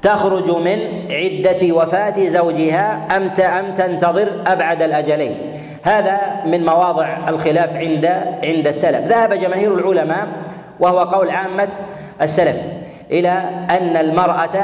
تخرج 0.02 0.50
من 0.50 0.78
عدة 1.10 1.74
وفاة 1.74 2.28
زوجها 2.28 3.16
أم 3.16 3.30
أم 3.40 3.74
تنتظر 3.74 4.28
أبعد 4.46 4.82
الأجلين؟ 4.82 5.36
هذا 5.82 6.20
من 6.46 6.64
مواضع 6.64 7.28
الخلاف 7.28 7.76
عند 7.76 8.06
عند 8.44 8.66
السلف. 8.66 9.06
ذهب 9.06 9.32
جماهير 9.32 9.74
العلماء 9.74 10.28
وهو 10.80 10.98
قول 10.98 11.30
عامة 11.30 11.68
السلف 12.22 12.62
إلى 13.10 13.42
أن 13.70 13.96
المرأة 13.96 14.58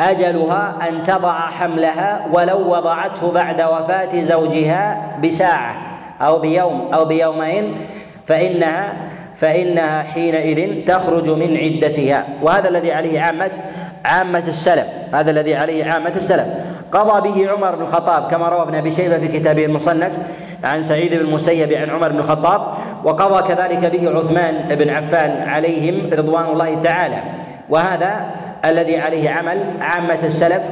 أجلها 0.00 0.88
أن 0.88 1.02
تضع 1.02 1.40
حملها 1.40 2.26
ولو 2.32 2.76
وضعته 2.76 3.32
بعد 3.32 3.62
وفاة 3.62 4.22
زوجها 4.22 5.16
بساعة 5.24 5.76
أو 6.20 6.38
بيوم 6.38 6.94
أو 6.94 7.04
بيومين 7.04 7.74
فإنها 8.26 8.96
فإنها 9.34 10.02
حينئذ 10.02 10.84
تخرج 10.84 11.30
من 11.30 11.56
عدتها. 11.56 12.26
وهذا 12.42 12.68
الذي 12.68 12.92
عليه 12.92 13.20
عامة 13.20 13.58
عامة 14.04 14.44
السلف 14.48 14.86
هذا 15.14 15.30
الذي 15.30 15.54
عليه 15.56 15.84
عامة 15.84 16.12
السلف. 16.16 16.46
قضى 16.92 17.28
به 17.28 17.50
عمر 17.50 17.74
بن 17.74 17.82
الخطاب 17.82 18.30
كما 18.30 18.48
روى 18.48 18.62
ابن 18.62 18.74
أبي 18.74 18.90
شيبة 18.90 19.18
في 19.18 19.28
كتابه 19.28 19.64
المصنف 19.64 20.12
عن 20.64 20.82
سعيد 20.82 21.14
بن 21.14 21.20
المسيب 21.20 21.72
عن 21.72 21.90
عمر 21.90 22.08
بن 22.08 22.18
الخطاب 22.18 22.60
وقضى 23.04 23.54
كذلك 23.54 23.92
به 23.92 24.18
عثمان 24.18 24.76
بن 24.76 24.90
عفان 24.90 25.48
عليهم 25.48 26.10
رضوان 26.12 26.44
الله 26.44 26.74
تعالى. 26.74 27.22
وهذا 27.68 28.26
الذي 28.64 28.98
عليه 28.98 29.30
عمل 29.30 29.64
عامة 29.80 30.18
السلف 30.22 30.62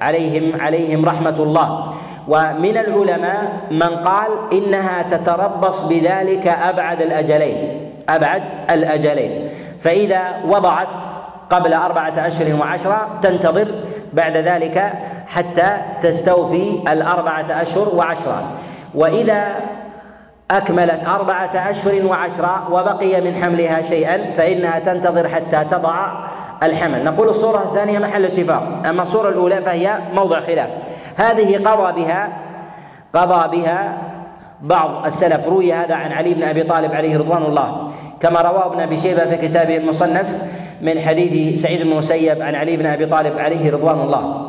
عليهم 0.00 0.60
عليهم 0.60 1.04
رحمة 1.04 1.36
الله. 1.38 1.92
ومن 2.28 2.76
العلماء 2.76 3.52
من 3.70 3.82
قال 3.82 4.30
إنها 4.52 5.02
تتربص 5.02 5.82
بذلك 5.82 6.46
أبعد 6.46 7.02
الأجلين 7.02 7.90
أبعد 8.08 8.42
الأجلين. 8.70 9.48
فإذا 9.80 10.20
وضعت 10.48 10.88
قبل 11.50 11.72
أربعة 11.72 12.26
أشهر 12.26 12.60
وعشرة 12.60 13.08
تنتظر 13.22 13.68
بعد 14.12 14.36
ذلك 14.36 14.92
حتى 15.26 15.76
تستوفي 16.02 16.78
الأربعة 16.92 17.62
أشهر 17.62 17.94
وعشرة. 17.94 18.42
وإذا 18.94 19.44
أكملت 20.50 21.08
أربعة 21.08 21.70
أشهر 21.70 22.06
وعشرة 22.06 22.72
وبقي 22.72 23.20
من 23.20 23.36
حملها 23.36 23.82
شيئا 23.82 24.32
فإنها 24.32 24.78
تنتظر 24.78 25.28
حتى 25.28 25.64
تضع 25.64 26.12
الحمل. 26.62 27.04
نقول 27.04 27.28
الصورة 27.28 27.62
الثانية 27.62 27.98
محل 27.98 28.24
اتفاق. 28.24 28.82
أما 28.88 29.02
الصورة 29.02 29.28
الأولى 29.28 29.62
فهي 29.62 29.98
موضع 30.14 30.40
خلاف. 30.40 30.68
هذه 31.16 31.56
قضى 31.56 32.02
بها 32.02 32.28
قضى 33.14 33.56
بها 33.56 33.98
بعض 34.60 35.06
السلف. 35.06 35.48
روي 35.48 35.72
هذا 35.72 35.94
عن 35.94 36.12
علي 36.12 36.34
بن 36.34 36.42
أبي 36.42 36.62
طالب 36.62 36.94
عليه 36.94 37.18
رضوان 37.18 37.42
الله. 37.42 37.90
كما 38.20 38.40
رواه 38.40 38.66
ابن 38.66 38.80
أبي 38.80 38.96
شيبة 38.98 39.24
في 39.24 39.48
كتابه 39.48 39.76
المصنف 39.76 40.38
من 40.82 41.00
حديث 41.00 41.62
سعيد 41.62 41.82
بن 41.82 41.92
المسيب 41.92 42.42
عن 42.42 42.54
علي 42.54 42.76
بن 42.76 42.86
أبي 42.86 43.06
طالب 43.06 43.38
عليه 43.38 43.70
رضوان 43.70 44.00
الله. 44.00 44.48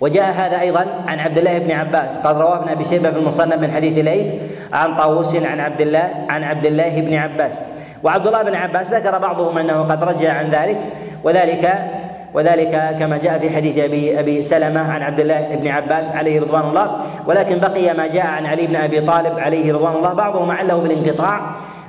وجاء 0.00 0.32
هذا 0.32 0.60
أيضا 0.60 0.86
عن 1.08 1.20
عبد 1.20 1.38
الله 1.38 1.58
بن 1.58 1.72
عباس 1.72 2.18
قد 2.18 2.36
رواه 2.36 2.58
ابن 2.58 2.68
أبي 2.68 2.84
شيبة 2.84 3.10
في 3.10 3.18
المصنف 3.18 3.54
من 3.54 3.70
حديث 3.70 3.98
ليث 3.98 4.26
عن 4.72 4.96
طاووس 4.96 5.36
عن 5.36 5.60
عبد 5.60 5.80
الله 5.80 6.08
عن 6.28 6.44
عبد 6.44 6.66
الله 6.66 7.00
بن 7.00 7.14
عباس. 7.14 7.62
وعبد 8.04 8.26
الله 8.26 8.42
بن 8.42 8.54
عباس 8.54 8.92
ذكر 8.92 9.18
بعضهم 9.18 9.58
أنه 9.58 9.82
قد 9.82 10.04
رجع 10.04 10.32
عن 10.32 10.50
ذلك 10.50 10.78
وذلك 11.24 11.90
وذلك 12.34 12.96
كما 12.98 13.16
جاء 13.16 13.38
في 13.38 13.50
حديث 13.50 13.78
أبي 13.78 14.20
أبي 14.20 14.42
سلمة 14.42 14.92
عن 14.92 15.02
عبد 15.02 15.20
الله 15.20 15.56
بن 15.56 15.68
عباس 15.68 16.10
عليه 16.10 16.40
رضوان 16.40 16.64
الله. 16.64 16.96
ولكن 17.26 17.58
بقي 17.58 17.94
ما 17.94 18.06
جاء 18.06 18.26
عن 18.26 18.46
علي 18.46 18.66
بن 18.66 18.76
أبي 18.76 19.00
طالب 19.00 19.38
عليه 19.38 19.72
رضوان 19.72 19.96
الله. 19.96 20.12
بعضهم 20.12 20.50
عله 20.50 20.76
بالانقطاع 20.76 21.40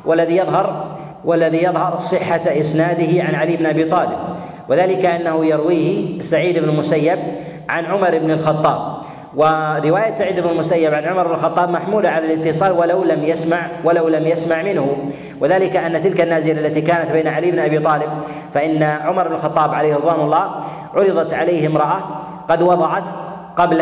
والذي 0.06 0.38
يظهر 0.38 0.98
والذي 1.26 1.64
يظهر 1.64 1.98
صحة 1.98 2.42
إسناده 2.48 3.24
عن 3.24 3.36
علي 3.36 3.58
بن 3.58 3.66
أبي 3.66 3.84
طالب. 3.84 4.18
وذلك 4.70 5.06
أنه 5.06 5.46
يرويه 5.46 6.20
سعيد 6.20 6.60
بن 6.60 6.70
المسيب 6.70 7.20
عن 7.70 7.86
عمر 7.86 8.18
بن 8.18 8.32
الخطاب. 8.32 9.02
ورواية 9.36 10.14
سعيد 10.14 10.40
بن 10.40 10.50
المسيب 10.50 10.94
عن 10.94 11.06
عمر 11.06 11.28
بن 11.28 11.34
الخطاب 11.34 11.70
محمولة 11.70 12.10
على 12.10 12.34
الاتصال 12.34 12.72
ولو 12.72 13.04
لم 13.04 13.24
يسمع 13.24 13.60
ولو 13.84 14.08
لم 14.08 14.28
يسمع 14.28 14.62
منه. 14.62 14.98
وذلك 15.42 15.76
أن 15.76 16.02
تلك 16.02 16.22
النازلة 16.22 16.68
التي 16.68 16.82
كانت 16.82 17.12
بين 17.12 17.28
علي 17.28 17.52
بن 17.52 17.60
أبي 17.60 17.80
طالب 17.80 18.10
فإن 18.54 18.84
عمر 18.84 19.28
بن 19.28 19.36
الخطاب 19.36 19.74
عليه 19.74 19.96
رضوان 19.96 20.20
الله 20.20 20.52
عرضت 20.94 21.34
عليه 21.34 21.68
امرأة 21.68 22.04
قد 22.50 22.62
وضعت 22.62 23.04
قبل 23.58 23.82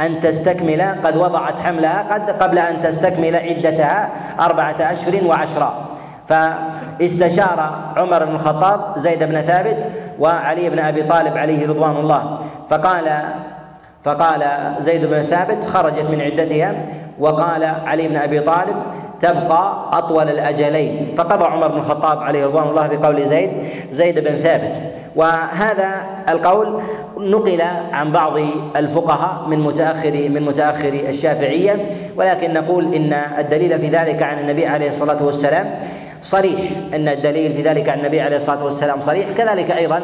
أن 0.00 0.20
تستكمل 0.20 0.82
قد 1.04 1.16
وضعت 1.16 1.58
حملها 1.58 2.02
قد 2.02 2.42
قبل 2.42 2.58
أن 2.58 2.80
تستكمل 2.80 3.36
عدتها 3.36 4.10
أربعة 4.40 4.76
أشهر 4.80 5.24
وعشرا 5.24 5.96
فاستشار 6.28 7.70
عمر 7.96 8.24
بن 8.24 8.34
الخطاب 8.34 8.98
زيد 8.98 9.24
بن 9.24 9.40
ثابت 9.40 9.88
وعلي 10.18 10.70
بن 10.70 10.78
أبي 10.78 11.02
طالب 11.02 11.36
عليه 11.36 11.68
رضوان 11.68 11.96
الله. 11.96 12.38
فقال 12.68 13.22
فقال 14.04 14.74
زيد 14.78 15.04
بن 15.04 15.22
ثابت 15.22 15.64
خرجت 15.64 16.10
من 16.10 16.20
عدتها 16.20 16.74
وقال 17.18 17.64
علي 17.64 18.08
بن 18.08 18.16
أبي 18.16 18.40
طالب 18.40 18.76
تبقى 19.20 19.90
أطول 19.92 20.28
الأجلين. 20.28 21.14
فقضى 21.16 21.44
عمر 21.44 21.68
بن 21.68 21.76
الخطاب 21.78 22.22
عليه 22.22 22.46
رضوان 22.46 22.68
الله 22.68 22.86
بقول 22.86 23.26
زيد 23.26 23.50
زيد 23.90 24.18
بن 24.18 24.36
ثابت. 24.36 24.72
وهذا 25.16 26.02
القول 26.28 26.80
نقل 27.18 27.62
عن 27.92 28.12
بعض 28.12 28.32
الفقهاء 28.76 29.48
من 29.48 29.60
متاخر 29.60 30.28
من 30.28 30.42
متأخر 30.42 30.88
الشافعية 30.88 31.86
ولكن 32.16 32.52
نقول 32.52 32.94
إن 32.94 33.12
الدليل 33.38 33.78
في 33.78 33.88
ذلك 33.88 34.22
عن 34.22 34.38
النبي 34.38 34.66
عليه 34.66 34.88
الصلاة 34.88 35.24
والسلام. 35.24 35.70
صريح 36.26 36.60
أن 36.94 37.08
الدليل 37.08 37.52
في 37.52 37.62
ذلك 37.62 37.88
عن 37.88 37.98
النبي 37.98 38.20
عليه 38.20 38.36
الصلاة 38.36 38.64
والسلام 38.64 39.00
صريح. 39.00 39.26
كذلك 39.30 39.70
أيضا 39.70 40.00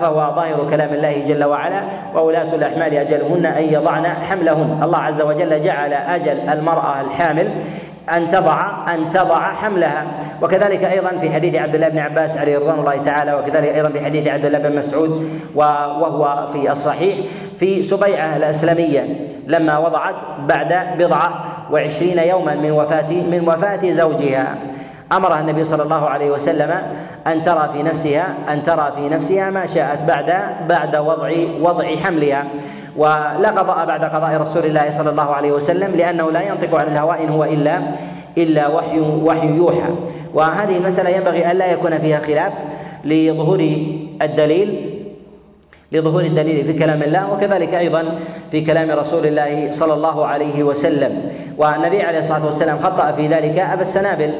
فهو 0.00 0.34
ظاهر 0.36 0.66
كلام 0.70 0.94
الله 0.94 1.24
جل 1.26 1.44
وعلا 1.44 1.82
واولات 2.14 2.54
الأحمال 2.54 2.94
أجلهن 2.94 3.46
أن 3.46 3.64
يضعن 3.64 4.06
حملهن. 4.06 4.80
الله 4.82 4.98
عز 4.98 5.20
وجل 5.22 5.62
جعل 5.62 5.92
أجل 5.92 6.48
المرأة 6.52 7.00
الحامل 7.00 7.48
أن 8.12 8.28
تضع 8.28 8.84
أن 8.94 9.08
تضع 9.08 9.52
حملها. 9.52 10.06
وكذلك 10.42 10.84
أيضا 10.84 11.18
في 11.20 11.30
حديث 11.30 11.54
عبد 11.54 11.74
الله 11.74 11.88
بن 11.88 11.98
عباس 11.98 12.36
عليه 12.36 12.58
رضوان 12.58 12.78
الله 12.78 12.96
تعالى 12.96 13.34
وكذلك 13.34 13.68
أيضا 13.68 13.88
في 13.88 14.04
حديث 14.04 14.28
عبد 14.28 14.44
الله 14.44 14.58
بن 14.58 14.76
مسعود 14.76 15.30
وهو 15.54 16.46
في 16.52 16.70
الصحيح 16.70 17.18
في 17.58 17.82
سبيعة 17.82 18.36
الاسلميه 18.36 19.30
لما 19.46 19.78
وضعت 19.78 20.14
بعد 20.48 20.98
بضعه 20.98 21.44
وعشرين 21.70 22.18
يوما 22.18 22.54
من 22.54 22.70
وفاه 22.70 23.12
من 23.12 23.48
وفاة 23.48 23.90
زوجها. 23.90 24.56
امرها 25.12 25.40
النبي 25.40 25.64
صلى 25.64 25.82
الله 25.82 26.08
عليه 26.08 26.30
وسلم 26.30 26.70
أن 27.26 27.42
ترى 27.42 27.70
في 27.72 27.82
نفسها 27.82 28.34
أن 28.48 28.62
ترى 28.62 28.92
في 28.96 29.08
نفسها 29.08 29.50
ما 29.50 29.66
شاءت 29.66 30.04
بعد 30.08 30.34
بعد 30.68 30.96
وضع 30.96 31.32
وضع 31.60 31.96
حملها. 31.96 32.44
ولا 32.96 33.50
قضاء 33.50 33.86
بعد 33.86 34.04
قضاء 34.04 34.40
رسول 34.40 34.64
الله 34.66 34.90
صلى 34.90 35.10
الله 35.10 35.34
عليه 35.34 35.52
وسلم 35.52 35.94
لأنه 35.94 36.30
لا 36.30 36.42
ينطق 36.42 36.74
عن 36.74 36.86
الهواء 36.86 37.24
إن 37.24 37.28
هو 37.28 37.44
الا 37.44 37.80
إلا 38.38 38.68
وحي 38.68 39.00
وحي 39.00 39.48
يوحى. 39.56 39.90
وهذه 40.34 40.76
المسألة 40.76 41.10
ينبغي 41.10 41.50
الا 41.50 41.66
يكون 41.66 41.98
فيها 41.98 42.18
خلاف 42.18 42.52
لظهور 43.04 43.60
الدليل 44.22 45.00
لظهور 45.92 46.22
الدليل 46.22 46.64
في 46.64 46.72
كلام 46.72 47.02
الله 47.02 47.32
وكذلك 47.32 47.74
أيضا 47.74 48.18
في 48.50 48.60
كلام 48.60 48.90
رسول 48.90 49.26
الله 49.26 49.72
صلى 49.72 49.94
الله 49.94 50.26
عليه 50.26 50.62
وسلم. 50.62 51.32
والنبي 51.58 52.02
عليه 52.02 52.18
الصلاة 52.18 52.46
والسلام 52.46 52.78
خطأ 52.78 53.12
في 53.12 53.26
ذلك 53.26 53.58
أبا 53.58 53.82
السنابل. 53.82 54.34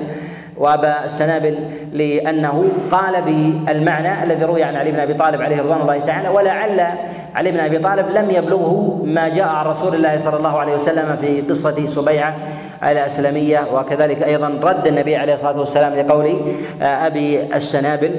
وأبا 0.61 1.05
السنابل 1.05 1.59
لأنه 1.93 2.65
قال 2.91 3.23
بالمعنى 3.23 4.25
الذي 4.25 4.45
روي 4.45 4.63
عن 4.63 4.77
علي 4.77 4.91
بن 4.91 5.01
أبي 5.01 5.15
طالب 5.15 5.43
عليه 5.43 5.63
رضوان 5.63 5.81
الله 5.81 5.99
تعالى 5.99 6.29
ولعل 6.29 6.81
علي 7.35 7.51
بن 7.51 7.61
أبي 7.61 7.79
طالب 7.79 8.07
لم 8.11 8.31
يبلغه 8.31 9.03
ما 9.05 9.29
جاء 9.29 9.49
عن 9.49 9.67
رسول 9.67 9.95
الله 9.95 10.17
صلى 10.17 10.37
الله 10.37 10.59
عليه 10.59 10.75
وسلم 10.75 11.17
في 11.21 11.41
قصة 11.41 11.87
سبيعة 11.87 12.37
الاسلميه 12.85 13.67
وكذلك 13.75 14.23
أيضا 14.23 14.49
رد 14.63 14.87
النبي 14.87 15.17
عليه 15.17 15.35
الصلاة 15.35 15.59
والسلام 15.59 15.95
لقول 15.95 16.27
آه، 16.83 16.85
أبي 16.85 17.43
السنابل 17.57 18.17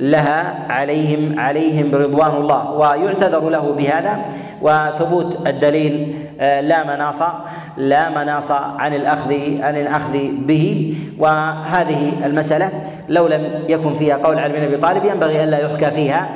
لها 0.00 0.54
عليهم 0.70 1.40
عليهم 1.40 1.94
رضوان 1.94 2.30
الله. 2.36 2.70
ويعتذر 2.72 3.48
له 3.48 3.72
بهذا 3.78 4.18
وثبوت 4.62 5.48
الدليل 5.48 6.14
لا 6.40 6.84
مناص 6.84 7.22
لا 7.76 8.10
مناص 8.10 8.50
عن 8.50 8.94
الأخذ 8.94 9.62
عن 9.62 9.76
الأخذ 9.76 10.12
به. 10.32 10.96
وهذه 11.18 12.12
المسألة 12.26 12.70
لو 13.08 13.26
لم 13.26 13.64
يكن 13.68 13.94
فيها 13.94 14.16
قول 14.16 14.38
علي 14.38 14.52
بن 14.52 14.64
أبي 14.64 14.76
طالب 14.76 15.04
ينبغي 15.04 15.44
الا 15.44 15.58
يحكى 15.58 15.90
فيها 15.90 16.28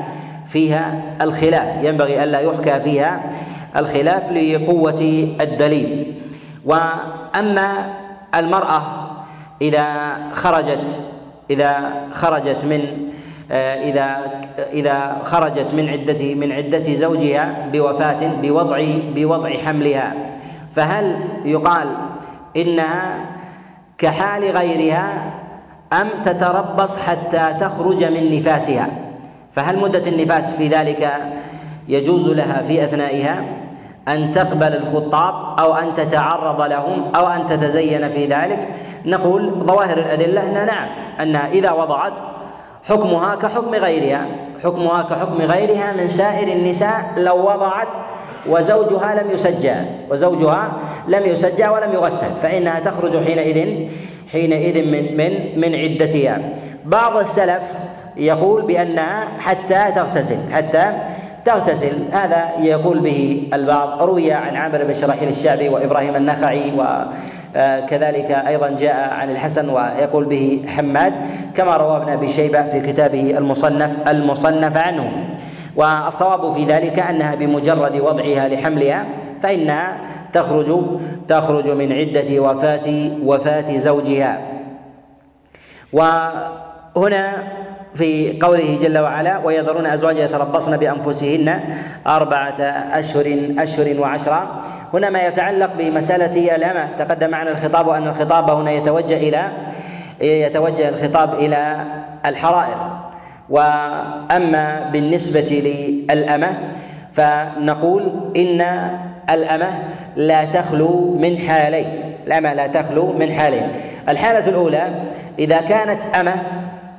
فيها 0.46 1.02
الخلاف. 1.20 1.84
ينبغي 1.84 2.24
الا 2.24 2.38
يحكى 2.38 2.80
فيها 2.80 3.20
الخلاف 3.76 4.32
لقوة 4.32 5.28
الدليل. 5.40 6.14
وأما 6.64 7.86
المرأة 8.34 8.82
إذا 9.62 10.16
خرجت 10.32 11.00
إذا 11.50 11.92
خرجت 12.12 12.64
من 12.64 13.05
إذا 13.50 14.30
إذا 14.72 15.16
خرجت 15.22 15.66
من 15.74 15.88
عدة 15.88 16.34
من 16.34 16.52
عدة 16.52 16.94
زوجها 16.94 17.68
بوفاة 17.72 18.26
بوضع 18.42 18.84
بوضع 19.14 19.50
حملها. 19.50 20.12
فهل 20.72 21.18
يقال 21.44 21.88
إنها 22.56 23.24
كحال 23.98 24.44
غيرها 24.44 25.32
أم 25.92 26.08
تتربص 26.24 26.98
حتى 26.98 27.54
تخرج 27.60 28.04
من 28.04 28.38
نفاسها؟ 28.38 28.88
فهل 29.52 29.78
مدة 29.78 30.06
النفاس 30.06 30.54
في 30.54 30.68
ذلك 30.68 31.12
يجوز 31.88 32.28
لها 32.28 32.62
في 32.62 32.84
أثنائها؟ 32.84 33.44
أن 34.08 34.32
تقبل 34.32 34.76
الخطاب 34.76 35.58
أو 35.60 35.74
أن 35.74 35.94
تتعرض 35.94 36.62
لهم 36.62 37.14
أو 37.14 37.26
أن 37.26 37.46
تتزين 37.46 38.08
في 38.08 38.26
ذلك؟ 38.26 38.68
نقول 39.04 39.50
ظواهر 39.66 39.98
الأدلة 39.98 40.48
إنها 40.50 40.64
نعم 40.64 40.88
أنها 41.20 41.48
إذا 41.48 41.72
وضعت 41.72 42.12
حكمها 42.88 43.34
كحكم 43.34 43.74
غيرها. 43.74 44.26
حكمها 44.64 45.02
كحكم 45.02 45.42
غيرها 45.42 45.92
من 45.92 46.08
سائر 46.08 46.48
النساء 46.48 47.12
لو 47.16 47.36
وضعت 47.36 47.88
وزوجها 48.48 49.22
لم 49.22 49.30
يسجى. 49.30 49.74
وزوجها 50.10 50.72
لم 51.08 51.26
يسجى 51.26 51.68
ولم 51.68 51.92
يغسل. 51.92 52.30
فإنها 52.42 52.80
تخرج 52.80 53.24
حينئذ 53.24 53.88
حينئذ 54.32 54.82
من 54.82 55.16
من 55.16 55.60
من 55.60 55.74
عدتها. 55.74 56.40
بعض 56.84 57.16
السلف 57.16 57.62
يقول 58.16 58.62
بأنها 58.62 59.28
حتى 59.38 59.92
تغتسل 59.94 60.38
حتى 60.52 60.92
تغتسل. 61.46 62.10
هذا 62.12 62.50
يقول 62.60 62.98
به 62.98 63.48
البعض. 63.54 64.02
روي 64.02 64.32
عن 64.32 64.56
عامر 64.56 64.84
بن 64.84 64.94
شراحيل 64.94 65.28
الشعبي 65.28 65.68
وإبراهيم 65.68 66.16
النخعي 66.16 66.72
وكذلك 66.72 68.30
أيضا 68.30 68.68
جاء 68.70 69.10
عن 69.14 69.30
الحسن 69.30 69.70
ويقول 69.70 70.24
به 70.24 70.64
حماد 70.68 71.14
كما 71.54 71.76
روى 71.76 71.96
ابن 71.96 72.08
أبي 72.08 72.28
شيبة 72.28 72.62
في 72.62 72.80
كتابه 72.80 73.38
المصنف 73.38 74.08
المصنف 74.08 74.76
عنه. 74.76 75.36
والصواب 75.76 76.52
في 76.54 76.64
ذلك 76.64 76.98
أنها 76.98 77.34
بمجرد 77.34 78.00
وضعها 78.00 78.48
لحملها 78.48 79.06
فانها 79.42 79.96
تخرج 80.32 80.82
تخرج 81.28 81.68
من 81.68 81.92
عدة 81.92 82.40
وفاة 82.40 83.10
وفاة 83.24 83.76
زوجها. 83.76 84.40
وهنا 85.92 87.32
في 87.96 88.38
قوله 88.42 88.78
جل 88.82 88.98
وعلا 88.98 89.38
ويذرون 89.38 89.86
أزواجا 89.86 90.24
يتربصن 90.24 90.76
بأنفسهن 90.76 91.60
أربعة 92.06 92.60
أشهر 92.92 93.54
أشهر 93.58 94.00
وعشرا 94.00 94.62
هنا 94.94 95.10
ما 95.10 95.26
يتعلق 95.26 95.70
بمسألة 95.78 96.56
الامه 96.56 96.88
تقدم 96.98 97.30
معنا 97.30 97.50
الخطاب 97.50 97.86
وأن 97.86 98.08
الخطاب 98.08 98.50
هنا 98.50 98.70
يتوجه 98.70 99.16
إلى 99.16 99.50
يتوجه 100.20 100.88
الخطاب 100.88 101.34
إلى 101.34 101.84
الحرائر. 102.26 102.76
وأما 103.50 104.90
بالنسبة 104.92 105.62
للأمة 106.10 106.58
فنقول 107.12 108.32
إن 108.36 108.60
الأمة 109.30 109.68
لا 110.16 110.44
تخلو 110.44 111.18
من 111.20 111.38
حالين. 111.38 111.86
الأمة 112.26 112.52
لا 112.52 112.66
تخلو 112.66 113.12
من 113.12 113.32
حالين. 113.32 113.68
الحالة 114.08 114.48
الأولى 114.48 114.88
إذا 115.38 115.60
كانت 115.60 116.02
أمة 116.20 116.34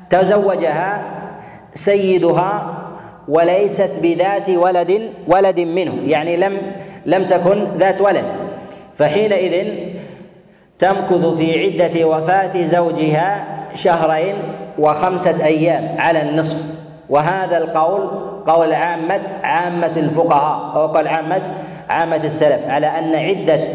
تزوجها 0.09 1.01
سيدها 1.73 2.73
وليست 3.27 3.91
بذات 4.01 4.49
ولد 4.49 5.11
ولد 5.27 5.59
منه 5.59 5.93
يعني 6.05 6.37
لم 6.37 6.61
لم 7.05 7.25
تكن 7.25 7.67
ذات 7.77 8.01
ولد. 8.01 8.25
فحينئذ 8.95 9.67
تمكث 10.79 11.25
في 11.25 11.59
عدة 11.63 12.05
وفاة 12.05 12.65
زوجها 12.65 13.47
شهرين 13.75 14.35
وخمسة 14.79 15.45
أيام 15.45 15.95
على 15.99 16.21
النصف. 16.21 16.63
وهذا 17.09 17.57
القول 17.57 18.09
قول 18.47 18.73
عامة 18.73 19.21
عامة 19.43 19.93
الفقهاء 19.97 20.75
أو 20.75 20.87
قول 20.87 21.07
عامة 21.07 21.41
عامة 21.89 22.15
السلف 22.23 22.67
على 22.69 22.87
أن 22.87 23.15
عدة 23.15 23.65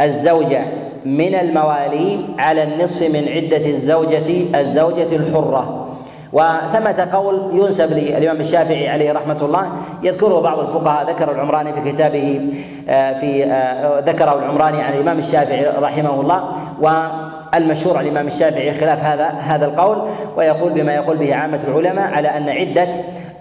الزوجة 0.00 0.62
من 1.04 1.34
الموالي 1.34 2.18
على 2.38 2.62
النصف 2.62 3.02
من 3.02 3.28
عدة 3.28 3.66
الزوجة 3.70 4.58
الزوجة 4.60 5.16
الحرة. 5.16 5.88
وثمة 6.32 7.08
قول 7.12 7.50
ينسب 7.52 7.92
للإمام 7.92 8.40
الشافعي 8.40 8.88
عليه 8.88 9.12
رحمة 9.12 9.38
الله. 9.42 9.72
يذكره 10.02 10.40
بعض 10.40 10.58
الفقهاء 10.58 11.10
ذكر 11.10 11.30
العمراني 11.30 11.72
في 11.72 11.92
كتابه 11.92 12.40
آه، 12.88 13.12
في 13.12 13.44
آه، 13.44 14.00
ذكره 14.00 14.38
العمراني 14.38 14.82
عن 14.82 14.92
الإمام 14.92 15.18
الشافعي 15.18 15.66
رحمه 15.66 16.20
الله. 16.20 16.52
والمشهور 16.80 17.98
عن 17.98 18.04
الإمام 18.04 18.26
الشافعي 18.26 18.74
خلاف 18.74 19.04
هذا 19.04 19.28
هذا 19.28 19.66
القول. 19.66 20.02
ويقول 20.36 20.72
بما 20.72 20.94
يقول 20.94 21.16
به 21.16 21.34
عامة 21.34 21.60
العلماء 21.68 22.10
على 22.14 22.28
أن 22.28 22.48
عدة 22.48 22.88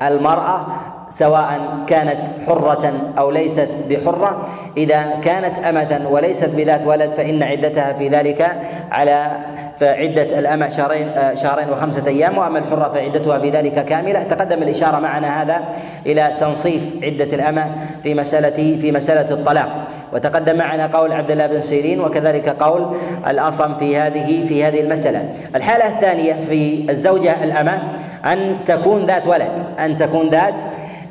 المرأة 0.02 0.66
سواء 1.12 1.60
كانت 1.88 2.18
حرة 2.48 2.94
أو 3.18 3.32
ليست 3.32 3.70
بحرة. 3.90 4.46
إذا 4.78 5.20
كانت 5.24 5.60
أمة 5.60 6.02
وليست 6.10 6.50
بذات 6.50 6.86
ولد 6.88 7.12
فإن 7.14 7.44
عدتها 7.44 7.94
في 7.94 8.08
ذلك 8.08 8.56
على 8.92 9.32
فعدة 9.80 10.40
الأمة 10.40 10.70
شهرين 10.70 11.08
آه، 11.08 11.34
شهرين 11.34 11.70
وخمسة 11.70 12.08
أيام 12.08 12.38
وأما 12.38 12.60
الحرة 12.60 12.90
فعدتها 12.94 13.40
في 13.40 13.50
ذلك 13.50 13.86
كاملة. 13.86 14.24
تقدم 14.24 14.64
الإشارة 14.64 15.00
معنا 15.00 15.42
هذا 15.42 15.62
إلى 16.06 16.38
تنصيف 16.40 16.84
عدة 17.04 17.36
الأمة 17.36 17.72
في 18.04 18.14
مسألة 18.14 18.78
في 18.82 18.92
مسألة 18.92 19.34
الطلاق. 19.34 19.88
وتقدم 20.14 20.58
معنا 20.58 20.88
قول 20.88 21.12
عبد 21.12 21.32
الله 21.32 21.48
بن 21.48 21.62
سيرين 21.62 22.02
وكذلك 22.02 22.50
قول 22.50 22.96
الأصم 23.28 23.74
في 23.74 23.98
هذه 23.98 24.46
في 24.48 24.64
هذه 24.64 24.80
المسألة. 24.80 25.34
الحالة 25.56 25.88
الثانية 25.88 26.34
في 26.34 26.86
الزوجة 26.90 27.44
الأمة 27.44 27.82
أن 28.26 28.58
تكون 28.66 29.06
ذات 29.06 29.28
ولد 29.28 29.64
أن 29.80 29.96
تكون 29.96 30.30
ذات 30.30 30.62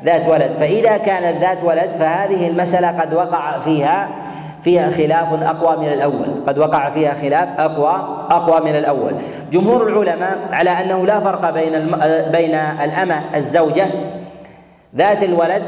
ذات 0.05 0.27
ولد. 0.27 0.51
فإذا 0.59 0.97
كانت 0.97 1.41
ذات 1.41 1.63
ولد 1.63 1.89
فهذه 1.99 2.47
المسألة 2.47 3.01
قد 3.01 3.13
وقع 3.13 3.59
فيها 3.59 4.09
فيها 4.63 4.91
خلاف 4.91 5.43
أقوى 5.43 5.77
من 5.77 5.93
الأول. 5.93 6.43
قد 6.47 6.57
وقع 6.57 6.89
فيها 6.89 7.13
خلاف 7.13 7.59
أقوى 7.59 8.25
أقوى 8.31 8.71
من 8.71 8.75
الأول. 8.77 9.13
جمهور 9.51 9.87
العلماء 9.87 10.37
على 10.51 10.69
أنه 10.69 11.05
لا 11.05 11.19
فرق 11.19 11.49
بين. 11.49 11.71
بين 12.31 12.55
الأمة 12.55 13.21
الزوجة 13.35 13.87
ذات 14.95 15.23
الولد 15.23 15.63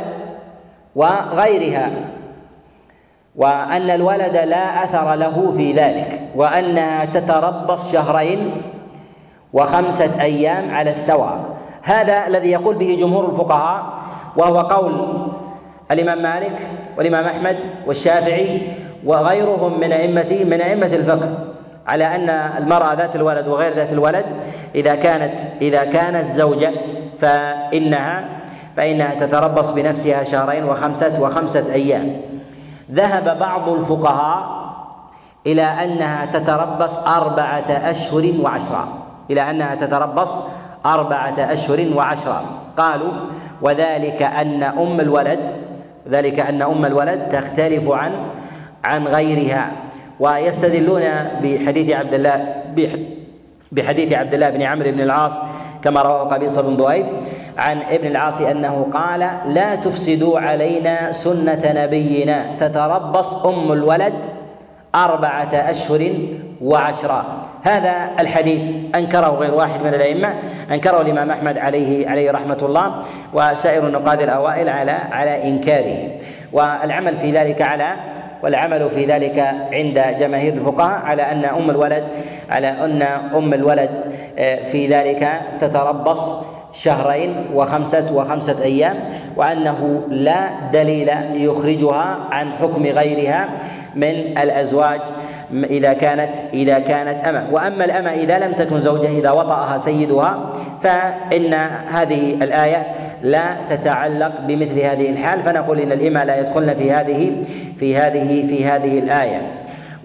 وغيرها 0.96 1.90
وأن 3.36 3.90
الولد 3.90 4.38
لا 4.38 4.84
أثر 4.84 5.16
له 5.16 5.54
في 5.58 5.74
ذلك 5.74 6.22
وأنها 6.36 7.06
تتربص 7.06 7.92
شهرين 7.92 8.62
وخمسة 9.54 10.22
أيام 10.22 10.76
على 10.76 10.90
السواء. 10.90 11.40
هذا 11.82 12.28
الذي 12.28 12.52
يقول 12.52 12.76
به 12.76 12.98
جمهور 13.00 13.30
الفقهاء 13.30 13.84
وهو 14.38 14.60
قول 14.60 15.28
الإمام 15.92 16.22
مالك 16.22 16.60
والإمام 16.98 17.26
أحمد 17.26 17.58
والشافعي 17.88 18.62
وغيرهم 19.06 19.80
من 19.80 19.92
ائمه 19.92 20.44
من 20.46 20.62
أئمة 20.62 20.86
الفقه 20.88 21.30
على 21.88 22.16
أن 22.16 22.30
المرأة 22.30 22.94
ذات 22.94 23.16
الولد 23.16 23.48
وغير 23.48 23.74
ذات 23.74 23.92
الولد 23.94 24.26
إذا 24.76 24.96
كانت 24.96 25.40
إذا 25.62 25.84
كانت 25.84 26.30
زوجة 26.30 26.72
فانها 27.20 28.26
فإنها 28.78 29.14
تتربص 29.16 29.70
بنفسها 29.70 30.24
شهرين 30.24 30.64
وخمسه 30.64 31.22
وخمسة 31.22 31.74
أيام. 31.74 32.22
ذهب 32.92 33.40
بعض 33.40 33.70
الفقهاء 33.70 34.64
إلى 35.48 35.62
أنها 35.64 36.26
تتربص 36.26 36.98
أربعة 36.98 37.66
أشهر 37.70 38.34
وعشرا 38.42 38.88
إلى 39.32 39.42
أنها 39.50 39.76
تتربص 39.76 40.42
أربعة 40.86 41.36
أشهر 41.40 41.88
وعشرا 41.96 42.44
قالوا 42.78 43.12
وذلك 43.64 44.22
أن 44.22 44.64
أم 44.64 45.00
الولد 45.00 45.40
ذلك 46.10 46.40
أن 46.40 46.62
أم 46.62 46.86
الولد 46.86 47.30
تختلف 47.30 47.90
عن 47.90 48.12
عن 48.84 49.08
غيرها. 49.08 49.72
ويستدلون 50.20 51.04
بحديث 51.44 51.96
عبد 51.96 52.14
الله 52.14 52.56
بحديث 53.72 54.14
عبد 54.14 54.34
الله 54.34 54.50
بن 54.50 54.62
عمرو 54.62 54.92
بن 54.92 55.02
العاص 55.02 55.40
كما 55.84 56.02
رواه 56.02 56.24
قبيصة 56.24 56.62
بن 56.62 56.74
ذؤيب 56.76 57.06
عن 57.58 57.82
ابن 57.82 58.08
العاص 58.08 58.42
أنه 58.42 58.88
قال 58.94 59.20
لا 59.48 59.76
تفسدوا 59.76 60.40
علينا 60.40 61.12
سنة 61.12 61.62
نبينا 61.66 62.46
تتربص 62.60 63.34
أم 63.34 63.72
الولد 63.72 64.14
أربعة 64.96 65.54
أشهر 65.54 66.14
وعشرة. 66.62 67.43
هذا 67.64 68.10
الحديث 68.20 68.76
أنكره 68.96 69.28
غير 69.28 69.54
واحد 69.54 69.82
من 69.82 69.94
الأئمة 69.94 70.34
أنكره 70.72 71.02
الإمام 71.02 71.32
أحمد 71.32 71.58
عليه 71.58 72.10
عليه 72.10 72.32
رحمة 72.32 72.58
الله 72.62 73.02
وسائر 73.34 73.88
النقاد 73.88 74.22
الأوائل 74.22 74.70
على 74.70 74.92
على 74.92 75.50
إنكاره. 75.50 76.18
والعمل 76.54 77.18
في 77.18 77.32
ذلك 77.32 77.62
على 77.62 77.96
والعمل 78.44 78.90
في 78.90 79.06
ذلك 79.06 79.40
عند 79.72 80.16
جماهير 80.20 80.54
الفقهاء 80.54 81.06
على 81.06 81.22
أن 81.22 81.46
أم 81.46 81.70
الولد 81.70 82.04
على 82.50 82.68
أن 82.68 83.02
أم 83.36 83.54
الولد 83.54 83.90
آه، 84.38 84.64
في 84.64 84.88
ذلك 84.88 85.42
تتربص 85.60 86.34
شهرين 86.74 87.46
وخمسة 87.54 88.14
وخمسة 88.14 88.64
أيام 88.64 89.00
وأنه 89.36 90.02
لا 90.10 90.50
دليل 90.74 91.10
يخرجها 91.34 92.20
عن 92.32 92.54
حكم 92.54 92.84
غيرها 92.84 93.50
من 93.96 94.38
الأزواج. 94.38 95.02
إذا 95.54 95.94
كانت 95.94 96.34
إذا 96.54 96.80
كانت 96.80 97.22
أمة. 97.22 97.48
وأما 97.52 97.86
الأمة 97.86 98.10
إذا 98.10 98.40
لم 98.40 98.54
تكن 98.54 98.80
زوجة 98.80 99.08
إذا 99.08 99.32
وطأها 99.32 99.78
سيدها 99.78 100.50
فإن 100.82 101.54
هذه 101.88 102.34
الآية 102.34 102.88
لا 103.22 103.56
تتعلق 103.70 104.32
بمثل 104.48 104.80
هذه 104.80 105.10
الحال. 105.10 105.44
فنقول 105.44 105.80
إن 105.80 105.92
الإمة 105.92 106.24
لا 106.24 106.40
يدخلن 106.40 106.74
في 106.74 106.92
هذه 106.92 107.32
في 107.78 107.98
هذه 107.98 108.48
في 108.48 108.66
هذه 108.66 109.00
الآية. 109.00 109.42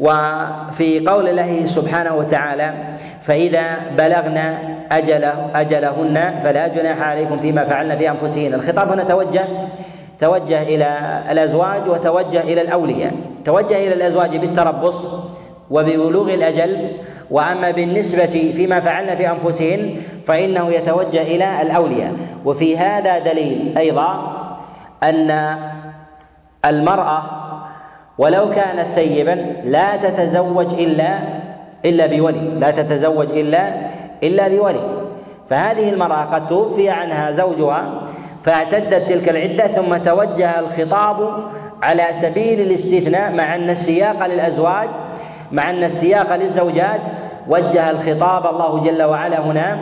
وفي 0.00 1.06
قول 1.06 1.28
الله 1.28 1.64
سبحانه 1.64 2.14
وتعالى 2.14 2.74
فإذا 3.22 3.64
بلغنا 3.98 4.58
أجله 4.92 5.50
أجلهن 5.54 6.40
فلا 6.42 6.66
جناح 6.68 7.02
عليكم 7.02 7.38
فيما 7.38 7.64
فعلن 7.64 7.96
في 7.96 8.10
أنفسهن. 8.10 8.54
الخطاب 8.54 8.92
هنا 8.92 9.04
توجه 9.04 9.44
توجه 10.20 10.62
إلى 10.62 11.20
الأزواج 11.30 11.88
وتوجه 11.88 12.40
إلى 12.40 12.60
الأولياء. 12.60 13.12
توجه 13.44 13.76
إلى 13.76 13.94
الأزواج 13.94 14.36
بالتربص. 14.36 15.08
وببلوغ 15.70 16.34
الأجل 16.34 16.92
وأما 17.30 17.70
بالنسبة 17.70 18.52
فيما 18.56 18.80
فعلن 18.80 19.16
في 19.16 19.30
انفسهن 19.30 19.96
فإنه 20.26 20.68
يتوجه 20.72 21.22
إلى 21.22 21.62
الأولياء. 21.62 22.12
وفي 22.44 22.78
هذا 22.78 23.18
دليل 23.18 23.78
أيضا 23.78 24.32
أن 25.02 25.58
المرأة 26.64 27.22
ولو 28.18 28.50
كانت 28.50 28.86
ثيبا 28.94 29.46
لا 29.64 29.96
تتزوج 29.96 30.74
إلا 30.74 31.18
إلا 31.84 32.06
بولي 32.06 32.48
لا 32.60 32.70
تتزوج 32.70 33.32
إلا 33.32 33.72
إلا 34.22 34.48
بولي. 34.48 35.08
فهذه 35.50 35.88
المرأة 35.88 36.24
قد 36.24 36.46
توفي 36.46 36.90
عنها 36.90 37.30
زوجها 37.30 38.02
فاعتدت 38.42 39.08
تلك 39.08 39.28
العدة 39.28 39.66
ثم 39.66 39.96
توجه 39.96 40.58
الخطاب 40.58 41.44
على 41.82 42.06
سبيل 42.12 42.60
الاستثناء 42.60 43.32
مع 43.32 43.54
أن 43.54 43.70
السياق 43.70 44.26
للأزواج 44.26 44.88
مع 45.52 45.70
أن 45.70 45.84
السياق 45.84 46.36
للزوجات 46.36 47.00
وجه 47.48 47.90
الخطاب 47.90 48.46
الله 48.46 48.80
جل 48.80 49.02
وعلا 49.02 49.38
هنا 49.40 49.78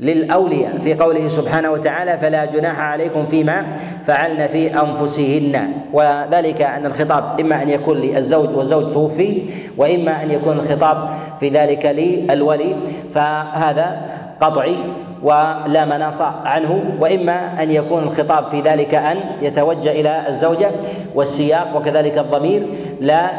للأولياء. 0.00 0.78
في 0.78 0.94
قوله 0.94 1.28
سبحانه 1.28 1.70
وتعالى 1.70 2.18
فلا 2.18 2.44
جناح 2.44 2.80
عليكم 2.80 3.26
فيما 3.26 3.66
فعلن 4.06 4.46
في 4.46 4.80
أنفسهن. 4.80 5.72
وذلك 5.92 6.62
أن 6.62 6.86
الخطاب 6.86 7.40
إما 7.40 7.62
أن 7.62 7.68
يكون 7.68 7.96
للزوج 7.96 8.56
والزوج 8.56 8.92
توفي 8.92 9.42
وإما 9.78 10.22
أن 10.22 10.30
يكون 10.30 10.58
الخطاب 10.58 11.08
في 11.40 11.48
ذلك 11.48 11.86
للولي. 11.86 12.76
فهذا 13.14 14.00
قطعي 14.40 14.76
ولا 15.22 15.84
مناص 15.84 16.20
عنه 16.44 16.84
وإما 17.00 17.62
أن 17.62 17.70
يكون 17.70 18.02
الخطاب 18.02 18.48
في 18.48 18.60
ذلك 18.60 18.94
أن 18.94 19.16
يتوجه 19.42 19.90
إلى 19.90 20.28
الزوجة 20.28 20.70
والسياق 21.14 21.76
وكذلك 21.76 22.18
الضمير 22.18 22.66
لا 23.00 23.30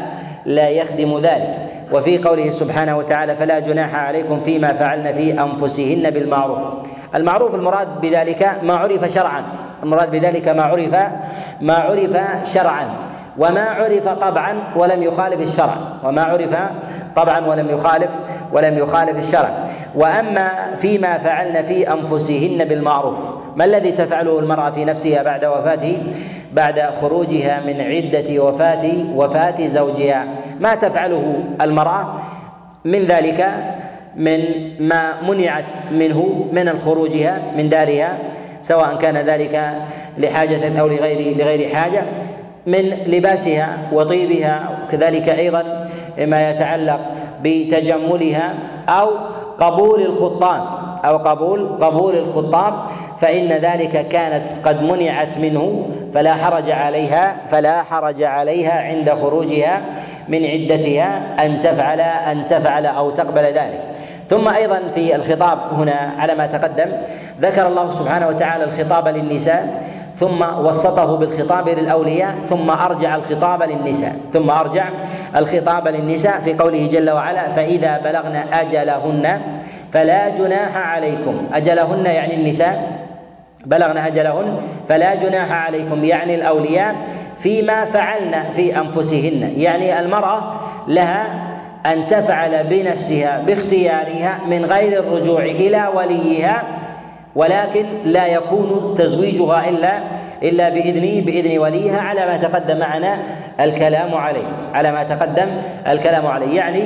لا 0.46 0.70
يخدم 0.70 1.20
ذلك. 1.20 1.58
وفي 1.92 2.18
قوله 2.18 2.50
سبحانه 2.50 2.98
وتعالى 2.98 3.36
فلا 3.36 3.60
جناح 3.60 3.96
عليكم 3.96 4.40
فيما 4.40 4.74
فعلن 4.74 5.14
في 5.14 5.42
أنفسهن 5.42 6.10
بالمعروف. 6.10 6.60
المعروف 7.16 7.56
المراد 7.56 8.02
بذلك 8.02 8.58
ما 8.64 8.76
عرف 8.76 9.06
شرعا. 9.06 9.44
المراد 9.84 10.12
بذلك 10.12 10.48
ما 10.48 10.64
عرف 10.64 10.96
ما 11.62 11.74
عرف 11.74 12.18
شرعا. 12.54 12.88
وما 13.38 13.62
عرف 13.62 14.08
طبعا 14.08 14.56
ولم 14.76 15.04
يخالف 15.04 15.42
الشرع. 15.42 15.78
وما 16.04 16.24
عرف 16.24 16.56
طبعا 17.16 17.48
ولم 17.48 17.70
يخالف 17.70 18.12
ولم 18.54 18.78
يخالف 18.78 19.18
الشرع. 19.18 19.66
وأما 19.96 20.76
فيما 20.78 21.18
فعلن 21.18 21.62
في 21.64 21.92
أنفسهن 21.92 22.66
بالمعروف 22.66 23.18
ما 23.56 23.66
الذي 23.66 23.92
تفعله 23.92 24.40
المرأة 24.40 24.70
في 24.70 24.86
نفسها 24.86 25.24
بعد 25.24 25.46
وفاته؟ 25.46 26.04
بعد 26.56 26.80
خروجها 27.02 27.62
من 27.68 27.82
عدة 27.82 28.44
وفاه 28.44 28.86
وفاة 29.16 29.68
زوجها. 29.68 30.26
ما 30.60 30.76
تفعله 30.76 31.44
المرأة 31.62 32.16
من 32.86 33.06
ذلك 33.06 33.48
من 34.16 34.40
ما 34.80 35.22
منعت 35.22 35.66
منه 35.92 36.46
من 36.52 36.68
الخروجها 36.70 37.42
من 37.58 37.70
دارها 37.70 38.18
سواء 38.62 38.96
كان 38.96 39.18
ذلك 39.18 39.74
لحاجة 40.18 40.80
أو 40.80 40.88
لغير 40.88 41.38
لغير 41.38 41.76
حاجة 41.76 42.04
من 42.68 42.90
لباسها 43.08 43.78
وطيبها 43.94 44.70
وكذلك 44.84 45.30
أيضا 45.30 45.90
ما 46.20 46.50
يتعلق 46.50 47.00
بتجملها 47.44 48.54
أو 48.90 49.10
قبول 49.60 50.02
الخطاب 50.02 50.62
أو 51.06 51.18
قبول 51.18 51.78
قبول 51.82 52.16
الخطاب 52.16 52.74
فإن 53.20 53.48
ذلك 53.48 54.08
كانت 54.08 54.44
قد 54.64 54.82
منعت 54.82 55.38
منه 55.38 55.90
فلا 56.14 56.34
حرج 56.34 56.72
عليها 56.72 57.36
فلا 57.50 57.84
حرج 57.84 58.24
عليها 58.24 58.82
عند 58.82 59.10
خروجها 59.10 59.82
من 60.28 60.46
عدتها 60.46 61.36
أن 61.46 61.60
تفعل 61.60 62.00
أن 62.02 62.46
تفعل 62.46 62.86
أو 62.86 63.10
تقبل 63.10 63.44
ذلك. 63.44 63.82
ثم 64.30 64.48
أيضا 64.48 64.82
في 64.96 65.16
الخطاب 65.16 65.60
هنا 65.74 66.14
على 66.18 66.36
ما 66.36 66.48
تقدم 66.48 66.92
ذكر 67.42 67.68
الله 67.68 67.90
سبحانه 67.90 68.28
وتعالى 68.28 68.64
الخطاب 68.64 69.08
للنساء 69.08 69.84
ثم 70.18 70.46
وسطه 70.66 71.18
بالخطاب 71.18 71.70
للأولياء 71.70 72.36
ثم 72.50 72.70
أرجع 72.70 73.16
الخطاب 73.16 73.64
للنساء 73.64 74.16
ثم 74.34 74.50
أرجع 74.50 74.90
الخطاب 75.38 75.88
للنساء 75.88 76.40
في 76.40 76.54
قوله 76.54 76.88
جل 76.88 77.12
وعلا 77.12 77.50
فإذا 77.50 77.98
بلغن 77.98 78.36
أجلهن 78.54 79.42
فلا 79.92 80.30
جناح 80.30 80.78
عليكم. 80.78 81.38
أجلهن 81.54 82.06
يعني 82.06 82.36
النساء. 82.36 83.06
بلغن 83.66 83.98
أجلهن 83.98 84.58
فلا 84.90 85.16
جناح 85.16 85.52
عليكم 85.52 86.04
يعني 86.04 86.36
الأولياء 86.36 86.96
فيما 87.38 87.86
فعلن 87.86 88.44
في 88.54 88.78
أنفسهن 88.78 89.54
يعني 89.58 90.00
المرأة 90.00 90.54
لها 90.88 91.28
أن 91.86 92.08
تفعل 92.08 92.64
بنفسها 92.64 93.44
باختيارها 93.48 94.40
من 94.48 94.66
غير 94.66 95.00
الرجوع 95.00 95.44
إلى 95.44 95.90
وليها 95.96 96.64
ولكن 97.36 97.86
لا 98.04 98.28
يكون 98.28 98.96
تزويجها 98.98 99.70
إلا 99.70 100.00
إلا 100.44 100.70
باذن 100.70 101.26
بإذن 101.26 101.58
وليها 101.60 102.00
على 102.02 102.26
ما 102.26 102.38
تقدم 102.38 102.80
معنا 102.80 103.20
الكلام 103.60 104.16
عليه 104.16 104.48
على 104.74 104.92
ما 104.92 105.04
تقدم 105.04 105.48
الكلام 105.88 106.28
عليه. 106.28 106.56
يعني 106.56 106.82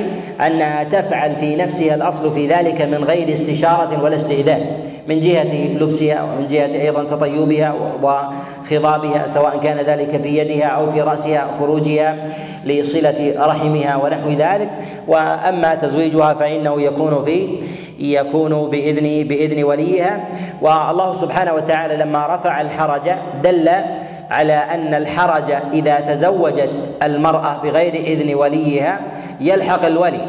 أنها 0.46 0.84
تفعل 0.84 1.36
في 1.36 1.56
نفسها 1.56 1.94
الأصل 1.94 2.34
في 2.34 2.46
ذلك 2.46 2.82
من 2.82 3.04
غير 3.04 3.32
استشارة 3.32 4.02
ولا 4.02 4.16
استئذان 4.16 4.66
من 5.08 5.20
جهة 5.20 5.76
لبسها 5.80 6.22
ومن 6.22 6.48
جهة 6.48 6.80
أيضا 6.82 7.04
تطيبها 7.04 7.74
وخضابها 8.02 9.26
سواء 9.26 9.60
كان 9.62 9.78
ذلك 9.78 10.22
في 10.22 10.38
يدها 10.38 10.66
أو 10.66 10.90
في 10.90 11.00
رأسها 11.00 11.46
خروجها 11.58 12.16
لصلة 12.64 13.34
رحمها 13.38 13.96
ونحو 13.96 14.30
ذلك. 14.30 14.68
وأما 15.08 15.74
تزويجها 15.74 16.34
فإنه 16.34 16.82
يكون 16.82 17.24
في 17.24 17.48
يكون 18.00 18.70
باذن 18.70 19.28
بإذن 19.28 19.64
وليها. 19.64 20.28
والله 20.60 21.12
سبحانه 21.12 21.52
وتعالى 21.52 21.96
لما 21.96 22.34
رفع 22.34 22.60
الحرج 22.60 23.10
دل 23.42 23.70
على 24.30 24.54
أن 24.54 24.94
الحرج 24.94 25.50
إذا 25.72 26.00
تزوجت 26.00 26.70
المرأة 27.02 27.62
بغير 27.62 27.94
إذن 27.94 28.34
وليها 28.34 29.00
يلحق 29.40 29.84
الولي 29.84 30.20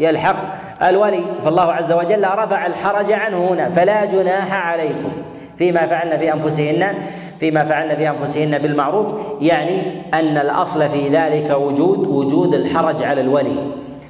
يلحق 0.00 0.36
الولي. 0.82 1.20
فالله 1.44 1.72
عز 1.72 1.92
وجل 1.92 2.24
رفع 2.24 2.66
الحرج 2.66 3.12
عنه 3.12 3.48
هنا 3.50 3.70
فلا 3.70 4.04
جناح 4.04 4.66
عليكم 4.66 5.12
فيما 5.58 5.86
فعلن 5.86 6.18
في 6.18 6.32
أنفسهن 6.32 6.94
فيما 7.40 7.64
فعلن 7.64 7.96
في 7.96 8.08
أنفسهن 8.08 8.58
بالمعروف 8.58 9.06
يعني 9.40 9.82
أن 10.14 10.38
الأصل 10.38 10.88
في 10.88 11.08
ذلك 11.08 11.50
وجود 11.50 11.98
وجود 11.98 12.54
الحرج 12.54 13.02
على 13.02 13.20
الولي. 13.20 13.56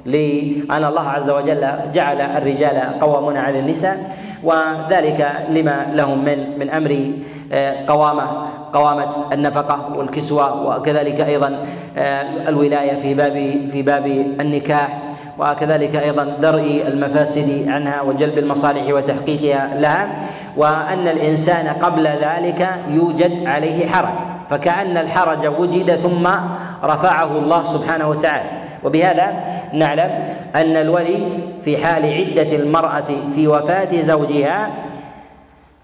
لأن 0.05 0.83
الله 0.85 1.09
عز 1.09 1.29
وجل 1.29 1.67
جعل 1.93 2.21
الرجال 2.21 2.99
قوامون 3.01 3.37
على 3.37 3.59
النساء 3.59 4.15
وذلك 4.43 5.27
لما 5.49 5.85
لهم 5.93 6.25
من 6.25 6.59
من 6.59 6.69
أمر 6.69 7.11
آه، 7.53 7.85
قوامة 7.87 8.47
قوامة 8.73 9.15
النفقة 9.33 9.93
والكسوة 9.97 10.67
وكذلك 10.67 11.21
أيضا 11.21 11.65
آه، 11.97 12.49
الولاية 12.49 12.99
في 12.99 13.13
باب 13.13 13.33
في 13.71 13.81
باب 13.81 14.05
النكاح 14.41 14.99
وكذلك 15.39 15.95
أيضا 15.95 16.23
درء 16.41 16.83
المفاسد 16.87 17.67
عنها 17.67 18.01
وجلب 18.01 18.37
المصالح 18.37 18.93
وتحقيقها 18.93 19.77
لها 19.77 20.27
وأن 20.57 21.07
الإنسان 21.07 21.67
قبل 21.67 22.07
ذلك 22.07 22.69
يوجد 22.89 23.47
عليه 23.47 23.87
حرج. 23.87 24.30
فكأن 24.51 24.97
الحرج 24.97 25.45
وجد 25.47 25.95
ثم 25.95 26.27
رفعه 26.83 27.37
الله 27.37 27.63
سبحانه 27.63 28.09
وتعالى. 28.09 28.49
وبهذا 28.83 29.43
نعلم 29.73 30.33
أن 30.55 30.77
الولي 30.77 31.17
في 31.61 31.77
حال 31.77 32.05
عدة 32.13 32.55
المرأة 32.55 33.09
في 33.35 33.47
وفاة 33.47 34.01
زوجها 34.01 34.71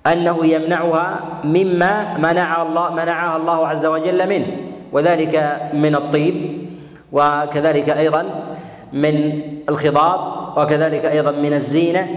أنه 0.08 0.45
يمنعها 0.45 1.19
مما 1.43 2.17
منع 2.17 2.62
الله 2.62 2.93
منعها 2.93 3.38
الله 3.38 3.67
عز 3.67 3.86
وجل 3.86 4.30
منه 4.30 4.47
وذلك 4.91 5.62
من 5.73 5.95
الطيب 5.95 6.67
وكذلك 7.12 7.89
أيضا 7.89 8.25
من 8.93 9.41
الخضاب 9.69 10.19
وكذلك 10.58 11.06
أيضا 11.06 11.32
من 11.32 11.53
الزينة 11.53 12.08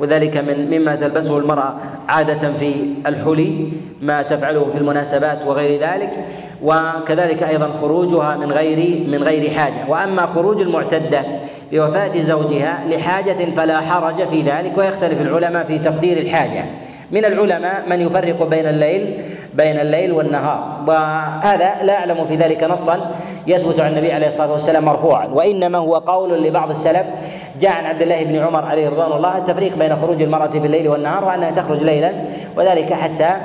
وذلك 0.00 0.36
من 0.36 0.78
مما 0.78 0.94
تلبسه 0.94 1.38
المرأة 1.38 1.74
عادة 2.08 2.52
في 2.52 2.94
الحلي 3.06 3.68
ما 4.02 4.22
تفعله 4.22 4.66
في 4.72 4.78
المناسبات 4.78 5.46
وغير 5.46 5.80
ذلك. 5.80 6.10
وكذلك 6.62 7.42
أيضا 7.42 7.72
خروجها 7.80 8.36
من 8.36 8.52
غير 8.52 9.08
من 9.08 9.22
غير 9.22 9.50
حاجة. 9.50 9.88
وأما 9.88 10.26
خروج 10.26 10.60
المعتدة 10.60 11.24
بوفاة 11.72 12.20
زوجها 12.20 12.84
لحاجة 12.90 13.54
فلا 13.56 13.80
حرج 13.80 14.28
في 14.28 14.42
ذلك 14.42 14.72
ويختلف 14.78 15.20
العلماء 15.20 15.64
في 15.64 15.78
تقدير 15.78 16.18
الحاجة. 16.18 16.64
من 17.10 17.24
العلماء 17.24 17.88
من 17.88 18.00
يفرق 18.00 18.46
بين 18.46 18.66
الليل 18.66 19.22
بين 19.54 19.80
الليل 19.80 20.12
والنهار. 20.12 20.84
وهذا 20.86 21.76
لا 21.82 21.98
أعلم 21.98 22.26
في 22.28 22.36
ذلك 22.36 22.64
نصا. 22.64 23.10
يثبت 23.48 23.80
عن 23.80 23.92
النبي 23.92 24.12
عليه 24.12 24.26
الصلاة 24.26 24.52
والسلام 24.52 24.84
مرفوعا. 24.84 25.26
وإنما 25.26 25.78
هو 25.78 25.94
قول 25.94 26.42
لبعض 26.42 26.70
السلف 26.70 27.06
جاء 27.60 27.72
عن 27.72 27.84
عبد 27.84 28.02
الله 28.02 28.24
بن 28.24 28.38
عمر 28.38 28.64
عليه 28.64 28.88
رضوان 28.88 29.12
الله 29.12 29.38
التفريق 29.38 29.78
بين 29.78 29.96
خروج 29.96 30.22
المرأة 30.22 30.48
في 30.48 30.58
الليل 30.58 30.88
والنهار 30.88 31.24
وأنها 31.24 31.50
تخرج 31.50 31.84
ليلا 31.84 32.12
وذلك 32.56 32.92
حتى 32.92 33.36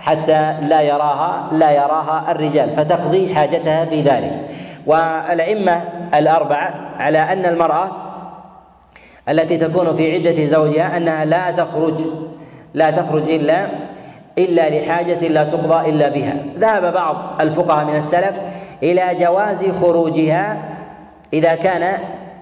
حتى 0.00 0.54
لا 0.62 0.80
يراها 0.80 1.48
لا 1.52 1.70
يراها 1.70 2.24
الرجال 2.30 2.70
فتقضي 2.76 3.34
حاجتها 3.34 3.84
في 3.84 4.00
ذلك. 4.02 4.32
والأئمة 4.86 5.82
الأربعة 6.14 6.74
على 6.98 7.18
أن 7.18 7.46
المرأة 7.46 7.90
التي 9.28 9.56
تكون 9.56 9.96
في 9.96 10.14
عدة 10.14 10.46
زوجها 10.46 10.96
أنها 10.96 11.24
لا 11.24 11.50
تخرج 11.50 12.00
لا 12.74 12.90
تخرج 12.90 13.30
إلا 13.30 13.66
إلا 14.38 14.70
لحاجة 14.70 15.28
لا 15.28 15.44
تقضى 15.44 15.90
إلا 15.90 16.08
بها. 16.08 16.34
ذهب 16.58 16.92
بعض 16.92 17.16
الفقهاء 17.40 17.84
من 17.84 17.96
السلف 17.96 18.34
إلى 18.82 19.14
جواز 19.20 19.70
خروجها 19.80 20.56
إذا 21.32 21.54
كان 21.54 21.98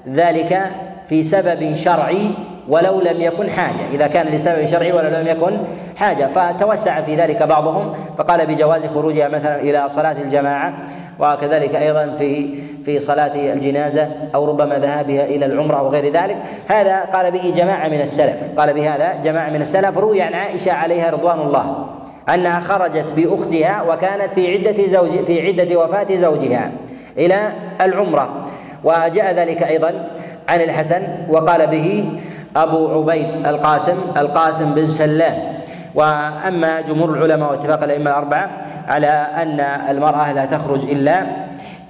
ذلك 0.08 0.62
في 1.08 1.22
سبب 1.22 1.74
شرعي 1.74 2.30
ولو 2.68 3.00
لم 3.00 3.20
يكن 3.20 3.50
حاجة. 3.50 3.88
إذا 3.92 4.06
كان 4.06 4.26
لسبب 4.26 4.66
شرعي 4.66 4.92
ولو 4.92 5.08
لم 5.08 5.26
يكن 5.26 5.56
حاجة 5.96 6.26
فتوسع 6.26 7.00
في 7.00 7.16
ذلك 7.16 7.42
بعضهم 7.42 7.92
فقال 8.18 8.46
بجواز 8.46 8.86
خروجها 8.86 9.28
مثلا 9.28 9.60
إلى 9.60 9.88
صلاة 9.88 10.12
الجماعة 10.12 10.74
وكذلك 11.18 11.74
أيضا 11.74 12.14
في 12.18 12.58
في 12.84 13.00
صلاة 13.00 13.34
الجنازة 13.34 14.08
أو 14.34 14.44
ربما 14.44 14.78
ذهابها 14.78 15.24
إلى 15.24 15.46
العمرة 15.46 15.82
وغير 15.82 16.12
ذلك. 16.12 16.36
هذا 16.68 17.00
قال 17.00 17.30
به 17.30 17.52
جماعة 17.56 17.88
من 17.88 18.00
السلف 18.00 18.36
قال 18.56 18.74
بهذا 18.74 19.14
جماعة 19.24 19.50
من 19.50 19.60
السلف 19.60 19.98
روي 19.98 20.22
عن 20.22 20.34
عائشة 20.34 20.72
عليها 20.72 21.10
رضوان 21.10 21.40
الله. 21.40 21.86
أنها 22.34 22.60
خرجت 22.60 23.04
بأختها 23.16 23.82
وكانت 23.82 24.32
في 24.32 24.52
عدة 24.52 24.86
زوج 24.86 25.24
في 25.24 25.46
عدة 25.46 25.80
وفاة 25.80 26.16
زوجها 26.16 26.70
إلى 27.18 27.52
العمرة. 27.80 28.46
وجاء 28.84 29.34
ذلك 29.34 29.62
أيضا 29.62 30.08
عن 30.48 30.60
الحسن 30.60 31.02
وقال 31.28 31.66
به 31.66 32.18
أبو 32.56 32.88
عبيد 32.98 33.46
القاسم 33.46 33.96
القاسم 34.16 34.74
بن 34.74 34.86
سلام. 34.86 35.56
وأما 35.94 36.80
جمهور 36.80 37.10
العلماء 37.10 37.50
واتفاق 37.50 37.82
الأئمة 37.82 38.10
الأربعة 38.10 38.50
على 38.88 39.26
أن 39.42 39.60
المرأة 39.60 40.32
لا 40.32 40.44
تخرج 40.44 40.84
إلا 40.84 41.26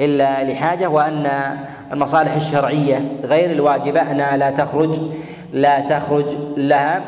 إلا 0.00 0.44
لحاجة 0.44 0.86
وأن 0.86 1.26
المصالح 1.92 2.34
الشرعية 2.34 3.02
غير 3.24 3.50
الواجبة 3.50 4.10
أنها 4.10 4.36
لا 4.36 4.50
تخرج 4.50 4.98
لا 5.52 5.80
تخرج 5.80 6.36
لها. 6.56 7.00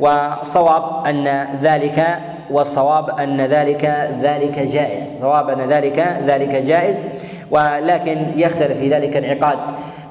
والصواب 0.00 1.06
أن 1.06 1.46
ذلك 1.62 2.18
والصواب 2.50 3.20
أن 3.20 3.40
ذلك 3.40 4.08
ذلك 4.22 4.58
جائز. 4.58 5.16
صواب 5.20 5.48
أن 5.48 5.68
ذلك 5.68 6.18
ذلك 6.26 6.54
جائز. 6.54 7.04
ولكن 7.50 8.26
يختلف 8.36 8.78
في 8.78 8.88
ذلك 8.88 9.16
انعقاد 9.16 9.58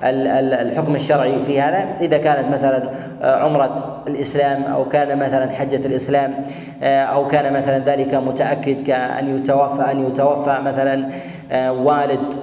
الحكم 0.03 0.95
الشرعي 0.95 1.43
في 1.43 1.61
هذا. 1.61 1.85
إذا 2.01 2.17
كانت 2.17 2.53
مثلا 2.53 2.89
عمرة 3.21 4.01
الإسلام 4.07 4.63
أو 4.63 4.89
كان 4.89 5.19
مثلا 5.19 5.51
حجة 5.51 5.85
الإسلام 5.85 6.45
أو 6.83 7.27
كان 7.27 7.53
مثلا 7.53 7.79
ذلك 7.79 8.15
متأكد 8.15 8.83
كأن 8.87 9.37
يتوفى 9.37 9.91
أن 9.91 10.07
يتوفى 10.07 10.59
مثلا 10.65 11.09
والد 11.71 12.33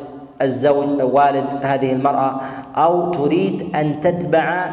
الزوج 0.43 1.03
والد 1.03 1.45
هذه 1.63 1.93
المرأة 1.93 2.41
أو 2.77 3.11
تريد 3.11 3.77
أن 3.77 4.01
تتبع 4.01 4.67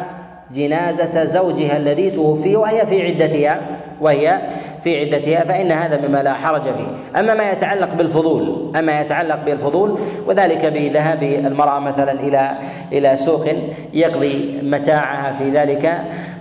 جنازة 0.53 1.25
زوجها 1.25 1.77
الذي 1.77 2.11
توفي 2.11 2.55
وهي 2.55 2.85
في 2.85 3.01
عدتها 3.01 3.61
وهي 4.01 4.39
في 4.83 4.99
عدتها 4.99 5.43
فإن 5.43 5.71
هذا 5.71 6.07
مما 6.07 6.17
لا 6.17 6.33
حرج 6.33 6.61
فيه. 6.61 7.19
أما 7.19 7.33
ما 7.33 7.51
يتعلق 7.51 7.93
بالفضول 7.93 8.71
أما 8.75 9.01
يتعلق 9.01 9.45
بالفضول 9.45 9.99
وذلك 10.27 10.65
بذهاب 10.65 11.23
المرأة 11.23 11.79
مثلا 11.79 12.11
إلى 12.11 12.57
إلى 12.91 13.15
سوق 13.15 13.45
يقضي 13.93 14.59
متاعها 14.63 15.33
في 15.33 15.49
ذلك 15.49 15.93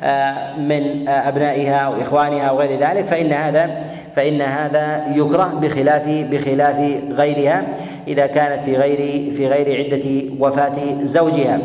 آه، 0.05 0.57
من 0.57 1.09
أبنائها 1.09 1.89
وإخوانها 1.89 2.51
وغير 2.51 2.79
ذلك 2.79 3.07
فإن 3.07 3.33
هذا 3.33 3.71
فإن 4.17 4.43
هذا 4.43 5.05
يكره 5.15 5.59
بخلاف 5.63 6.09
بخلاف 6.09 6.77
غيرها 7.11 7.63
إذا 8.09 8.27
كانت 8.27 8.63
في 8.63 8.77
غير 8.77 9.33
في 9.33 9.47
غير 9.47 9.85
عدة 9.85 10.35
وفاة 10.41 10.79
زوجها. 11.03 11.59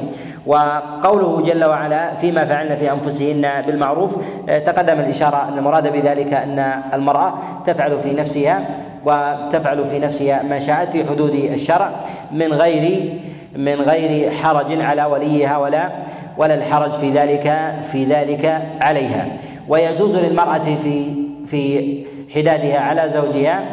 وقوله 0.48 1.42
جل 1.42 1.66
وعلا 1.66 2.16
فيما 2.16 2.46
فعلن 2.46 2.76
في 2.76 2.92
أنفسهن 2.92 3.62
بالمعروف 3.68 4.18
آه، 4.50 4.60
تقدم 4.60 5.00
الإشارة 5.00 5.48
أن 5.48 5.58
المراد 5.58 5.94
بذلك 5.94 6.34
أن 6.34 6.60
المرأة 6.94 7.34
تفعل 7.66 7.98
في 7.98 8.14
نفسها 8.14 8.66
وتفعل 9.06 9.88
في 9.88 10.00
نفسها 10.00 10.44
ما 10.44 10.60
شاءت 10.60 10.90
في 10.90 11.06
حدود 11.06 11.36
الشرع 11.36 11.92
من 12.32 12.54
غير 12.54 13.14
من 13.56 13.82
غير 13.82 14.32
حرج 14.32 14.82
على 14.82 15.06
وليها 15.06 15.58
ولا 15.58 15.92
ولا 16.38 16.54
الحرج 16.54 16.92
في 16.92 17.12
ذلك 17.12 17.74
في 17.92 18.04
ذلك 18.04 18.62
عليها. 18.82 19.28
ويجوز 19.68 20.16
للمرأة 20.16 20.58
في 20.58 21.14
في 21.46 22.04
حدادها 22.36 22.80
على 22.80 23.10
زوجها 23.10 23.64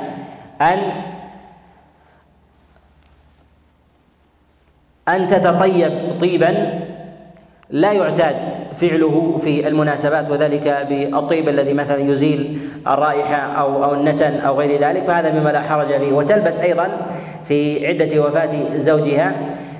أن 0.60 0.78
أن 5.08 5.26
تتطيب 5.26 6.20
طيبا 6.20 6.83
لا 7.74 7.92
يعتاد 7.92 8.36
فعله 8.80 9.36
في 9.36 9.68
المناسبات 9.68 10.30
وذلك 10.30 10.86
بالطيب 10.88 11.48
الذي 11.48 11.72
مثلا 11.72 12.00
يزيل 12.00 12.58
الرائحة 12.86 13.36
أو 13.36 13.84
أو 13.84 13.94
النتن 13.94 14.34
أو 14.34 14.58
غير 14.58 14.80
ذلك 14.80 15.04
فهذا 15.04 15.40
مما 15.40 15.50
لا 15.50 15.60
حرج 15.60 15.86
فيه. 15.86 16.12
وتلبس 16.12 16.60
أيضا 16.60 16.88
في 17.48 17.86
عدة 17.86 18.20
وفاة 18.22 18.76
زوجها 18.76 19.32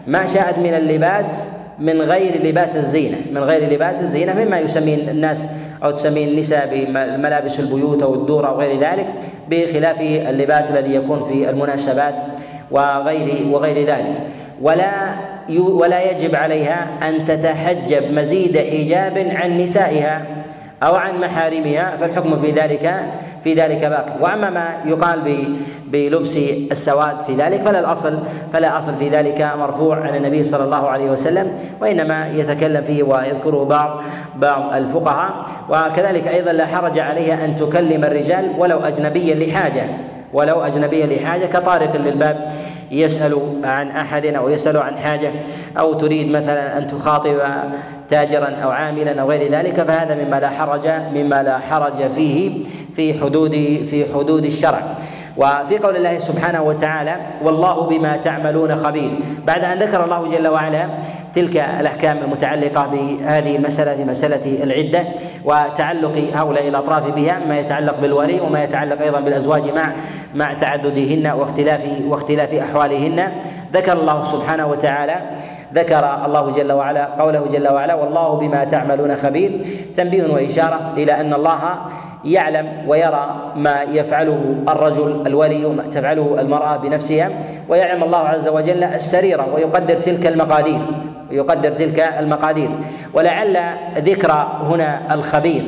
ما 0.07 0.27
شاءت 0.27 0.59
من 0.59 0.75
اللباس 0.75 1.47
من 1.79 2.03
غير 2.03 2.43
لباس 2.47 2.77
الزينة 2.77 3.17
من 3.33 3.45
غير 3.45 3.73
لباس 3.73 4.01
الزينة 4.01 4.45
مما 4.45 4.59
يسميه 4.59 5.11
الناس 5.11 5.49
أو 5.85 5.91
تسميه 5.91 6.25
النساء 6.25 6.69
بملابس 6.73 7.61
البيوت 7.61 8.03
أو 8.03 8.15
الدور 8.15 8.49
أو 8.49 8.59
غير 8.59 8.81
ذلك 8.81 9.07
بخلاف 9.51 10.01
اللباس 10.01 10.71
الذي 10.71 10.95
يكون 10.95 11.25
في 11.25 11.51
المناسبات 11.51 12.15
وغير 12.71 13.47
وغير 13.51 13.87
ذلك. 13.87 14.21
ولا 14.63 14.91
ولا 15.59 16.11
يجب 16.11 16.35
عليها 16.35 16.89
أن 17.09 17.25
تتحجب 17.25 18.13
مزيد 18.13 18.59
حجاب 18.59 19.19
عن 19.19 19.57
نسائها 19.57 20.27
أو 20.83 20.95
عن 20.95 21.21
محارمها 21.21 21.97
فالحكم 21.97 22.37
في 22.37 22.51
ذلك 22.51 23.05
في 23.45 23.55
ذلك 23.55 23.85
باقي 23.85 24.13
وأما 24.21 24.51
ما 24.51 24.75
يقال 24.87 25.21
بلبس 25.87 26.37
السواد 26.71 27.21
في 27.21 27.35
ذلك 27.35 27.63
فلا 27.63 27.81
الأصل 27.81 28.19
فلا 28.53 28.79
أصل 28.79 28.95
في 28.95 29.09
ذلك 29.09 29.51
مرفوع 29.59 30.01
عن 30.01 30.17
النبي 30.17 30.43
صلى 30.45 30.65
الله 30.65 30.89
عليه 30.89 31.11
وسلم 31.11 31.57
وإنما 31.81 32.29
يتكلم 32.29 32.85
فيه 32.85 33.03
ويذكره 33.03 33.65
بعض 33.65 34.03
بعض 34.37 34.75
الفقهاء. 34.75 35.45
وكذلك 35.69 36.29
أيضا 36.29 36.53
لا 36.53 36.67
حرج 36.67 36.99
عليها 36.99 37.45
أن 37.45 37.57
تكلم 37.57 38.05
الرجال 38.05 38.53
ولو 38.59 38.79
اجنبيا 38.79 39.35
لحاجة. 39.35 39.87
ولو 40.35 40.61
اجنبيا 40.61 41.07
لحاجة 41.07 41.47
كطارق 41.47 41.97
للباب 41.97 42.53
يسأل 42.91 43.61
عن 43.65 43.89
أحد 43.89 44.27
أو 44.27 44.49
يسأل 44.49 44.77
عن 44.77 44.99
حاجة 44.99 45.33
أو 45.79 45.95
تريد 45.95 46.31
مثلا 46.31 46.79
أن 46.79 46.87
تخاطب 46.87 47.37
تاجرا 48.09 48.49
أو 48.49 48.71
عاملا 48.71 49.21
أو 49.21 49.31
غير 49.31 49.53
ذلك 49.53 49.83
فهذا 49.83 50.15
مما 50.15 50.41
لا 50.41 50.49
حرج 50.49 50.89
مما 51.15 51.43
لا 51.43 51.59
حرج 51.59 52.11
فيه 52.11 52.65
في 52.97 53.21
حدود 53.21 53.53
في 53.91 54.15
حدود 54.15 54.45
الشرع. 54.45 54.97
وفي 55.37 55.79
قول 55.79 55.97
الله 55.97 56.19
سبحانه 56.19 56.63
وتعالى 56.63 57.17
والله 57.43 57.81
بما 57.81 58.17
تعملون 58.17 58.77
خبير. 58.77 59.11
بعد 59.47 59.65
أن 59.65 59.79
ذكر 59.79 60.05
الله 60.05 60.27
جل 60.27 60.49
وعلا 60.49 60.89
تلك 61.35 61.57
الأحكام 61.57 62.19
المتعلقة 62.19 62.87
بهذه 62.87 63.57
المسألة 63.57 63.97
في 63.97 64.05
مسألة 64.05 64.65
العدة 64.65 65.05
وتعلق 65.45 66.31
هؤلاء 66.35 66.69
الأطراف 66.69 67.11
بها 67.11 67.39
ما 67.39 67.59
يتعلق 67.59 68.01
بالولي 68.01 68.41
وما 68.41 68.65
يتعلق 68.65 69.03
أيضا 69.03 69.21
بالأزواج 69.21 69.69
مع 69.75 69.93
مع 70.35 70.53
تعددهن 70.53 71.27
واختلاف 71.27 71.83
واختلاف 72.07 72.55
أحوالهن. 72.55 73.33
ذكر 73.73 73.93
الله 73.93 74.23
سبحانه 74.23 74.67
وتعالى 74.67 75.17
ذكر 75.75 76.25
الله 76.25 76.51
جل 76.51 76.73
وعلا 76.73 77.05
قوله 77.05 77.47
جل 77.47 77.69
وعلا 77.69 77.95
والله 77.95 78.35
بما 78.35 78.65
تعملون 78.65 79.17
خبير. 79.17 79.67
تنبيه 79.97 80.33
وإشارة 80.33 80.93
إلى 80.97 81.13
أن 81.21 81.35
الله 81.35 81.77
يعلم 82.25 82.69
ويرى 82.87 83.53
ما 83.57 83.83
يفعله 83.83 84.55
الرجل 84.69 85.27
الولي 85.27 85.65
وما 85.65 85.83
تفعله 85.83 86.37
المرأة 86.41 86.77
بنفسها 86.77 87.31
ويعلم 87.69 88.03
الله 88.03 88.19
عز 88.19 88.49
وجل 88.49 88.85
السريره 88.85 89.55
ويقدر 89.55 89.95
تلك 89.95 90.27
المقادير 90.27 90.81
ويقدر 91.31 91.71
تلك 91.71 92.01
المقادير. 92.19 92.71
ولعل 93.15 93.59
ذكر 93.99 94.33
هنا 94.71 95.15
الخبير 95.15 95.63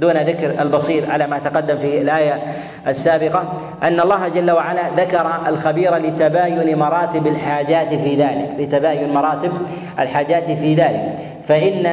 دون 0.00 0.12
ذكر 0.12 0.62
البصير 0.62 1.10
على 1.10 1.26
ما 1.26 1.38
تقدم 1.38 1.78
في 1.78 2.00
الآية 2.00 2.42
السابقة 2.88 3.52
أن 3.82 4.00
الله 4.00 4.28
جل 4.28 4.50
وعلا 4.50 4.82
ذكر 4.96 5.30
الخبير 5.46 5.96
لتباين 5.96 6.78
مراتب 6.78 7.26
الحاجات 7.26 7.94
في 7.94 8.16
ذلك 8.16 8.50
لتباين 8.58 9.14
مراتب 9.14 9.52
الحاجات 10.00 10.50
في 10.50 10.74
ذلك. 10.74 11.14
فإن 11.42 11.88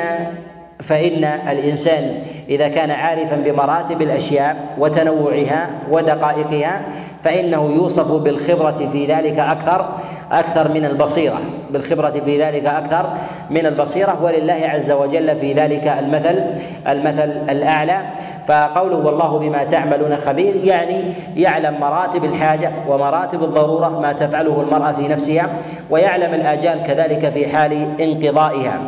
فإن 0.87 1.23
الإنسان 1.23 2.23
إذا 2.49 2.67
كان 2.67 2.91
عارفا 2.91 3.35
بمراتب 3.35 4.01
الأشياء 4.01 4.75
وتنوعها 4.77 5.69
ودقائقها 5.91 6.81
فإنه 7.25 7.71
يوصف 7.71 8.11
بالخبرة 8.11 8.89
في 8.91 9.05
ذلك 9.05 9.39
أكثر 9.39 9.89
أكثر 10.31 10.71
من 10.71 10.85
البصيرة. 10.85 11.39
بالخبرة 11.69 12.21
في 12.25 12.41
ذلك 12.41 12.65
أكثر 12.65 13.09
من 13.49 13.65
البصيرة. 13.65 14.23
ولله 14.23 14.61
عز 14.63 14.91
وجل 14.91 15.35
في 15.39 15.53
ذلك 15.53 15.87
المثل 15.87 16.43
المثل 16.89 17.29
الأعلى. 17.49 18.01
فقوله 18.47 18.95
والله 18.95 19.39
بما 19.39 19.63
تعملون 19.63 20.15
خبير 20.15 20.55
يعني 20.55 21.13
يعلم 21.35 21.79
مراتب 21.79 22.23
الحاجة 22.23 22.71
ومراتب 22.87 23.43
الضرورة 23.43 23.99
ما 23.99 24.13
تفعله 24.13 24.61
المرأة 24.61 24.91
في 24.91 25.07
نفسها 25.07 25.49
ويعلم 25.89 26.33
الآجال 26.33 26.83
كذلك 26.83 27.29
في 27.29 27.47
حال 27.47 28.01
انقضائها. 28.01 28.79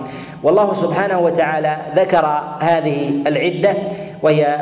والله 0.43 0.73
سبحانه 0.73 1.19
وتعالى 1.19 1.78
ذكر 1.95 2.43
هذه 2.60 3.12
العدة 3.28 3.73
وهي 4.23 4.58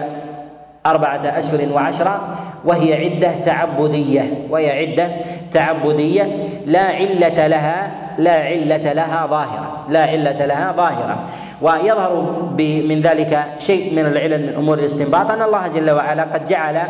أربعة 0.86 1.40
أشهر 1.40 1.74
وعشرة 1.74 2.38
وهي 2.66 3.06
عدة 3.06 3.32
تعبدية 3.46 4.48
وهي 4.50 4.82
عدة 4.82 5.12
تعبدية. 5.54 6.40
لا 6.66 6.84
علة 6.84 7.48
لها 7.48 7.92
لا 8.18 8.34
علة 8.34 8.94
لها 8.94 9.28
ظاهرة 9.28 9.86
لا 9.90 10.02
علة 10.04 10.46
لها 10.46 10.72
ظاهرة. 10.72 11.26
ويظهر 11.62 12.22
من 12.60 13.02
ذلك 13.02 13.46
شيء 13.60 13.94
من 13.94 14.06
العلل 14.06 14.48
من 14.48 14.54
أمور 14.54 14.80
الاستنباط 14.80 15.32
أن 15.32 15.42
الله 15.42 15.68
جل 15.68 15.92
وعلا 15.92 16.24
قد 16.24 16.46
جعل 16.46 16.82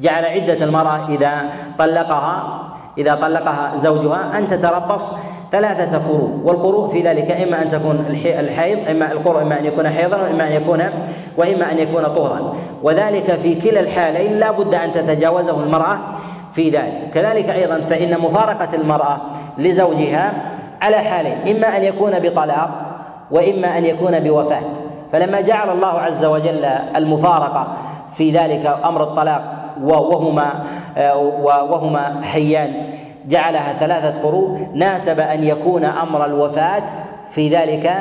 جعل 0.00 0.24
عدة 0.24 0.64
المرأة 0.64 1.08
إذا 1.08 1.50
طلقها 1.78 2.68
إذا 2.98 3.14
طلقها 3.14 3.72
زوجها 3.76 4.38
أن 4.38 4.46
تتربص 4.46 5.12
ثلاثة 5.52 5.98
قروء 5.98 6.40
والقروء 6.44 6.88
في 6.88 7.02
ذلك 7.02 7.30
إما 7.30 7.62
أن 7.62 7.68
تكون 7.68 8.04
الحيض 8.24 8.78
إما 8.90 9.12
القروء 9.12 9.42
إما 9.42 9.58
أن 9.58 9.64
يكون 9.64 9.88
حيضا 9.88 10.16
وإما 10.16 10.46
أن 10.46 10.52
يكون 10.52 10.82
وإما 11.36 11.72
أن 11.72 11.78
يكون 11.78 12.02
طهرا 12.02 12.54
وذلك 12.82 13.32
في 13.32 13.54
كلا 13.54 13.80
الحالين 13.80 14.32
لا 14.32 14.50
بد 14.50 14.74
أن 14.74 14.92
تتجاوزه 14.92 15.60
المرأة 15.60 15.98
في 16.52 16.70
ذلك. 16.70 17.10
كذلك 17.14 17.50
أيضا 17.50 17.80
فإن 17.80 18.20
مفارقة 18.20 18.68
المرأة 18.74 19.20
لزوجها 19.58 20.32
على 20.82 20.96
حالين 20.96 21.56
إما 21.56 21.76
أن 21.76 21.82
يكون 21.82 22.18
بطلاق 22.18 22.70
وإما 23.30 23.78
أن 23.78 23.84
يكون 23.84 24.20
بوفاة. 24.20 24.62
فلما 25.12 25.40
جعل 25.40 25.70
الله 25.70 25.88
عز 26.00 26.24
وجل 26.24 26.64
المفارقة 26.96 27.66
في 28.14 28.30
ذلك 28.30 28.78
أمر 28.84 29.02
الطلاق 29.02 29.67
وهما 29.82 30.64
وهما 31.42 32.20
حيان. 32.22 32.70
جعلها 33.28 33.72
ثلاثة 33.80 34.22
قروء 34.22 34.66
ناسب 34.74 35.20
أن 35.20 35.44
يكون 35.44 35.84
أمر 35.84 36.24
الوفاة 36.24 36.82
في 37.30 37.48
ذلك 37.48 37.92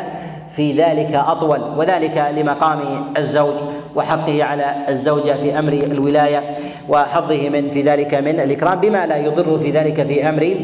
في 0.56 0.74
ذلك 0.74 1.16
أطول 1.16 1.62
وذلك 1.78 2.34
لمقام 2.38 2.80
الزوج 3.18 3.54
وحقه 3.96 4.44
على 4.44 4.76
الزوجة 4.90 5.32
في 5.34 5.60
أمر 5.60 5.74
الولاية 5.74 6.54
وحظه 6.90 7.50
من 7.50 7.70
في 7.70 7.82
ذلك 7.82 8.14
من 8.14 8.40
الإكرام 8.40 8.80
بما 8.80 9.06
لا 9.06 9.18
يضر 9.18 9.60
في 9.60 9.72
ذلك 9.72 10.04
في 10.08 10.30
أمر 10.30 10.56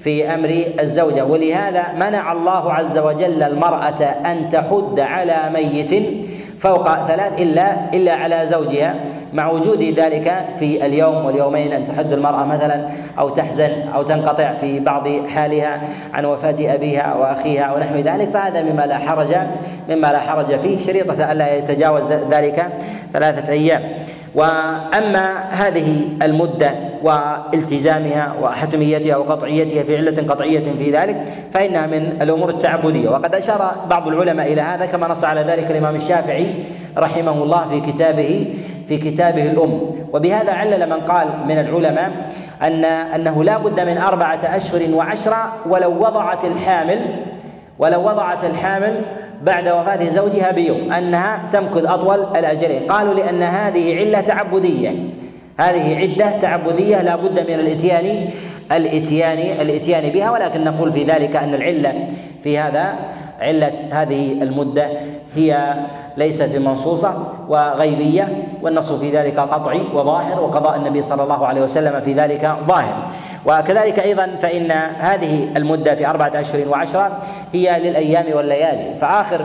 في 0.00 0.34
أمر 0.34 0.64
الزوجة. 0.80 1.24
ولهذا 1.24 1.84
منع 1.96 2.32
الله 2.32 2.72
عز 2.72 2.98
وجل 2.98 3.42
المرأة 3.42 4.02
أن 4.02 4.48
تحد 4.48 5.00
على 5.00 5.50
ميت 5.52 6.24
فوق 6.58 7.02
ثلاث 7.02 7.40
إلا 7.40 7.94
إلا 7.94 8.12
على 8.12 8.46
زوجها. 8.46 8.94
مع 9.34 9.50
وجود 9.50 9.82
ذلك 9.82 10.46
في 10.58 10.86
اليوم 10.86 11.24
واليومين 11.24 11.72
أن 11.72 11.84
تحد 11.84 12.12
المرأة 12.12 12.44
مثلا 12.44 12.88
أو 13.18 13.28
تحزن 13.28 13.88
أو 13.94 14.02
تنقطع 14.02 14.54
في 14.54 14.80
بعض 14.80 15.08
حالها 15.28 15.80
عن 16.12 16.24
وفاة 16.24 16.74
أبيها 16.74 17.14
وأخيها 17.14 17.74
ونحو 17.74 17.94
ذلك 17.94 18.28
فهذا 18.28 18.62
مما 18.62 18.86
لا 18.86 18.98
حرج 18.98 19.36
مما 19.88 20.06
لا 20.12 20.18
حرج 20.18 20.58
فيه 20.60 20.78
شريطة 20.78 21.32
الا 21.32 21.56
يتجاوز 21.56 22.02
ذلك 22.30 22.66
ثلاثة 23.12 23.52
أيام. 23.52 23.82
وأما 24.34 25.50
هذه 25.50 26.08
المدة 26.22 26.74
والتزامها 27.02 28.34
وحتميتها 28.42 29.16
وقطعيتها 29.16 29.82
في 29.82 29.96
علة 29.96 30.22
قطعية 30.28 30.72
في 30.78 30.90
ذلك 30.90 31.24
فإنها 31.52 31.86
من 31.86 32.22
الأمور 32.22 32.50
التعبدية. 32.50 33.08
وقد 33.08 33.34
أشار 33.34 33.74
بعض 33.90 34.08
العلماء 34.08 34.52
إلى 34.52 34.60
هذا 34.60 34.86
كما 34.86 35.08
نص 35.08 35.24
على 35.24 35.40
ذلك 35.40 35.70
الإمام 35.70 35.96
الشافعي 35.96 36.64
رحمه 36.98 37.42
الله 37.42 37.68
في 37.68 37.92
كتابه 37.92 38.54
في 38.88 38.96
كتابه 38.96 39.46
الأم. 39.46 39.80
وبهذا 40.12 40.52
علل 40.52 40.90
من 40.90 41.00
قال 41.00 41.28
من 41.48 41.58
العلماء 41.58 42.10
أن 42.62 42.84
أنه 42.84 43.44
لا 43.44 43.58
بد 43.58 43.80
من 43.80 43.98
أربعة 43.98 44.40
أشهر 44.56 44.94
وعشرة 44.94 45.52
ولو 45.68 45.90
وضعت 45.90 46.44
الحامل 46.44 47.00
ولو 47.78 48.00
وضعت 48.00 48.44
الحامل 48.44 49.00
بعد 49.42 49.68
وفاة 49.68 50.08
زوجها 50.08 50.52
بيوم 50.52 50.92
أنها 50.92 51.40
تمكث 51.52 51.84
أطول 51.84 52.36
الأجلين 52.36 52.82
قالوا 52.82 53.14
لأن 53.14 53.42
هذه 53.42 53.98
علة 53.98 54.20
تعبدية. 54.20 54.90
هذه 55.60 55.96
عدة 55.96 56.38
تعبدية 56.40 57.02
لا 57.02 57.16
بد 57.16 57.40
من 57.40 57.54
الإتيان 57.54 58.28
الإتيان 58.72 59.38
الإتيان 59.60 60.10
بها 60.10 60.30
ولكن 60.30 60.64
نقول 60.64 60.92
في 60.92 61.04
ذلك 61.04 61.36
أن 61.36 61.54
العلة 61.54 62.08
في 62.42 62.58
هذا 62.58 62.94
علة 63.40 63.72
هذه 63.90 64.32
المدة 64.32 64.88
هي 65.36 65.74
ليست 66.16 66.56
بمنصوصة 66.56 67.26
وغيبية 67.48 68.46
والنص 68.62 68.92
في 68.92 69.10
ذلك 69.10 69.38
قطعي 69.38 69.80
وظاهر 69.94 70.40
وقضاء 70.40 70.76
النبي 70.76 71.02
صلى 71.02 71.22
الله 71.22 71.46
عليه 71.46 71.62
وسلم 71.62 72.00
في 72.00 72.12
ذلك 72.12 72.56
ظاهر. 72.68 73.08
وكذلك 73.46 73.98
أيضا 73.98 74.36
فإن 74.40 74.72
هذه 74.98 75.48
المدة 75.56 75.94
في 75.94 76.06
أربعة 76.06 76.32
أشهر 76.34 76.68
وعشرة 76.68 77.18
هي 77.52 77.80
للأيام 77.80 78.36
والليالي. 78.36 78.94
فآخر 78.94 79.44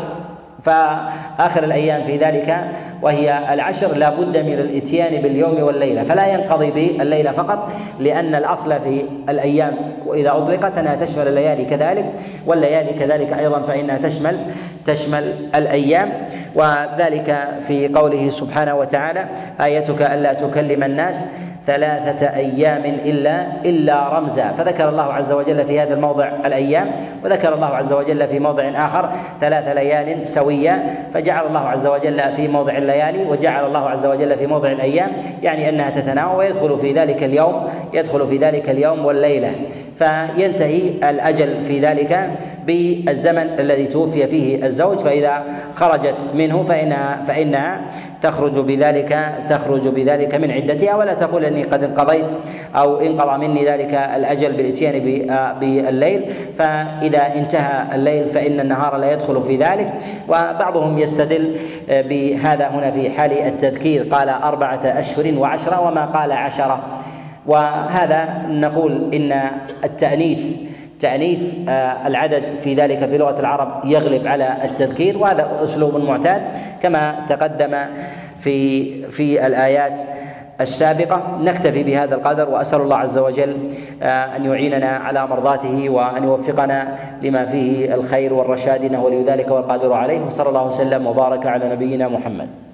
فآخر 0.64 1.64
الأيام 1.64 2.04
في 2.04 2.18
ذلك 2.18 2.58
وهي 3.02 3.54
العشر 3.54 3.96
لا 3.96 4.10
بد 4.10 4.38
من 4.38 4.54
الإتيان 4.54 5.22
باليوم 5.22 5.64
والليلة. 5.64 6.04
فلا 6.04 6.28
ينقضي 6.34 6.72
بالليلة 6.72 7.32
فقط 7.32 7.72
لأن 8.00 8.36
الأصل 8.36 8.70
في 8.80 9.06
الأيام 9.30 9.74
وإذا 10.06 10.32
أطلقت 10.32 10.78
أنها 10.78 10.96
تشمل 10.96 11.28
الليالي 11.28 11.66
كذلك 11.66 12.06
والليالي 12.46 13.00
كذلك 13.00 13.34
أيضا 13.34 13.62
فإنها 13.62 13.98
تشمل 13.98 14.38
تشمل 14.86 15.34
الأيام. 15.56 16.12
وذلك 16.56 17.48
في 17.68 17.88
قوله 17.88 18.30
سبحانه 18.30 18.76
وتعالى 18.76 19.26
آيتك 19.62 20.02
ألا 20.02 20.34
تكلم 20.34 20.84
الناس. 20.84 21.26
ثلاثة 21.66 22.28
أيام 22.36 22.82
إلا 22.86 23.48
إلا 23.66 24.18
رمزا. 24.18 24.52
فذكر 24.58 24.90
الله 24.90 25.14
عز 25.14 25.32
وجل 25.32 25.66
في 25.66 25.80
هذا 25.80 25.94
الموضع 25.94 26.32
الأيام 26.46 26.92
وذكر 27.24 27.54
الله 27.54 27.68
عز 27.68 27.94
وجل 27.94 28.28
في 28.28 28.40
موضع 28.40 28.70
آخر 28.86 29.10
ثلاث 29.40 29.68
ليال 29.68 30.28
سويا 30.28 30.84
فجعل 31.14 31.48
الله 31.48 31.60
عز 31.60 31.88
وجل 31.88 32.22
في 32.36 32.48
موضع 32.48 32.78
الليالي 32.78 33.26
وجعل 33.26 33.66
الله 33.66 33.90
عز 33.90 34.06
وجل 34.06 34.38
في 34.38 34.48
موضع 34.48 34.72
الأيام 34.72 35.10
يعني 35.44 35.70
أنها 35.70 35.90
تتناوب 35.90 36.38
ويدخل 36.38 36.78
في 36.78 36.94
ذلك 36.94 37.24
اليوم 37.24 37.68
يدخل 37.94 38.28
في 38.28 38.38
ذلك 38.38 38.70
اليوم 38.70 39.06
والليلة. 39.06 39.52
فينتهي 40.00 41.10
الأجل 41.10 41.62
في 41.62 41.80
ذلك 41.80 42.30
بالزمن 42.70 43.50
الذي 43.60 43.88
توفي 43.88 44.28
فيه 44.28 44.66
الزوج 44.66 44.98
فإذا 44.98 45.44
خرجت 45.76 46.16
منه 46.34 46.64
فإنها 46.64 47.24
فإنها 47.28 47.82
تخرج 48.22 48.60
بذلك 48.60 49.36
تخرج 49.50 49.88
بذلك 49.88 50.36
من 50.36 50.52
عدتها 50.52 50.96
ولا 50.96 51.14
تقول 51.14 51.46
إني 51.46 51.64
قد 51.64 51.84
انقضيت 51.84 52.26
أو 52.76 53.02
انقضى 53.02 53.48
مني 53.48 53.66
ذلك 53.66 53.94
الأجل 53.94 54.52
بالإتيان 54.54 54.94
بالليل. 55.60 56.26
فإذا 56.58 57.36
انتهى 57.36 57.96
الليل 57.96 58.26
فإن 58.26 58.60
النهار 58.60 58.98
لا 58.98 59.14
يدخل 59.14 59.42
في 59.42 59.58
ذلك. 59.58 59.94
وبعضهم 60.28 60.98
يستدل 60.98 61.56
بهذا 61.90 62.68
هنا 62.68 62.92
في 62.92 63.10
حال 63.10 63.32
التذكير. 63.32 64.04
قال 64.12 64.30
أربعة 64.30 64.82
أشهر 64.86 65.34
وعشرة 65.38 65.88
وما 65.88 66.06
قال 66.06 66.32
عشرة. 66.32 66.80
وهذا 67.46 68.30
نقول 68.50 69.14
إن 69.14 69.42
التأنيث 69.84 70.69
تأنيث 71.00 71.54
آه، 71.70 72.08
العدد 72.08 72.44
في 72.64 72.74
ذلك 72.74 73.10
في 73.10 73.18
لغة 73.18 73.40
العرب 73.40 73.86
يغلب 73.86 74.28
على 74.28 74.58
التذكير 74.64 75.18
وهذا 75.18 75.64
أسلوب 75.64 75.96
معتاد 75.96 76.42
كما 76.82 77.26
تقدم 77.28 77.78
في 78.40 78.90
في 79.12 79.48
الآيات 79.48 80.02
السابقة. 80.62 81.38
نكتفي 81.42 81.84
بهذا 81.84 82.16
القدر 82.16 82.50
وأسأل 82.50 82.82
الله 82.82 82.98
عز 82.98 83.18
وجل 83.18 83.58
آه، 84.04 84.36
أن 84.36 84.46
يعيننا 84.46 84.88
على 84.88 85.28
مرضاته 85.28 85.90
وأن 85.90 86.24
يوفقنا 86.24 86.98
لما 87.22 87.46
فيه 87.46 87.94
الخير 87.94 88.34
والرشاد 88.34 88.84
إنه 88.84 89.04
ولي 89.04 89.24
ذلك 89.24 89.52
والقادر 89.52 89.94
عليه. 89.94 90.26
وصلى 90.26 90.50
الله 90.50 90.66
وسلم 90.66 91.08
وبارك 91.08 91.46
على 91.46 91.70
نبينا 91.70 92.08
محمد. 92.08 92.69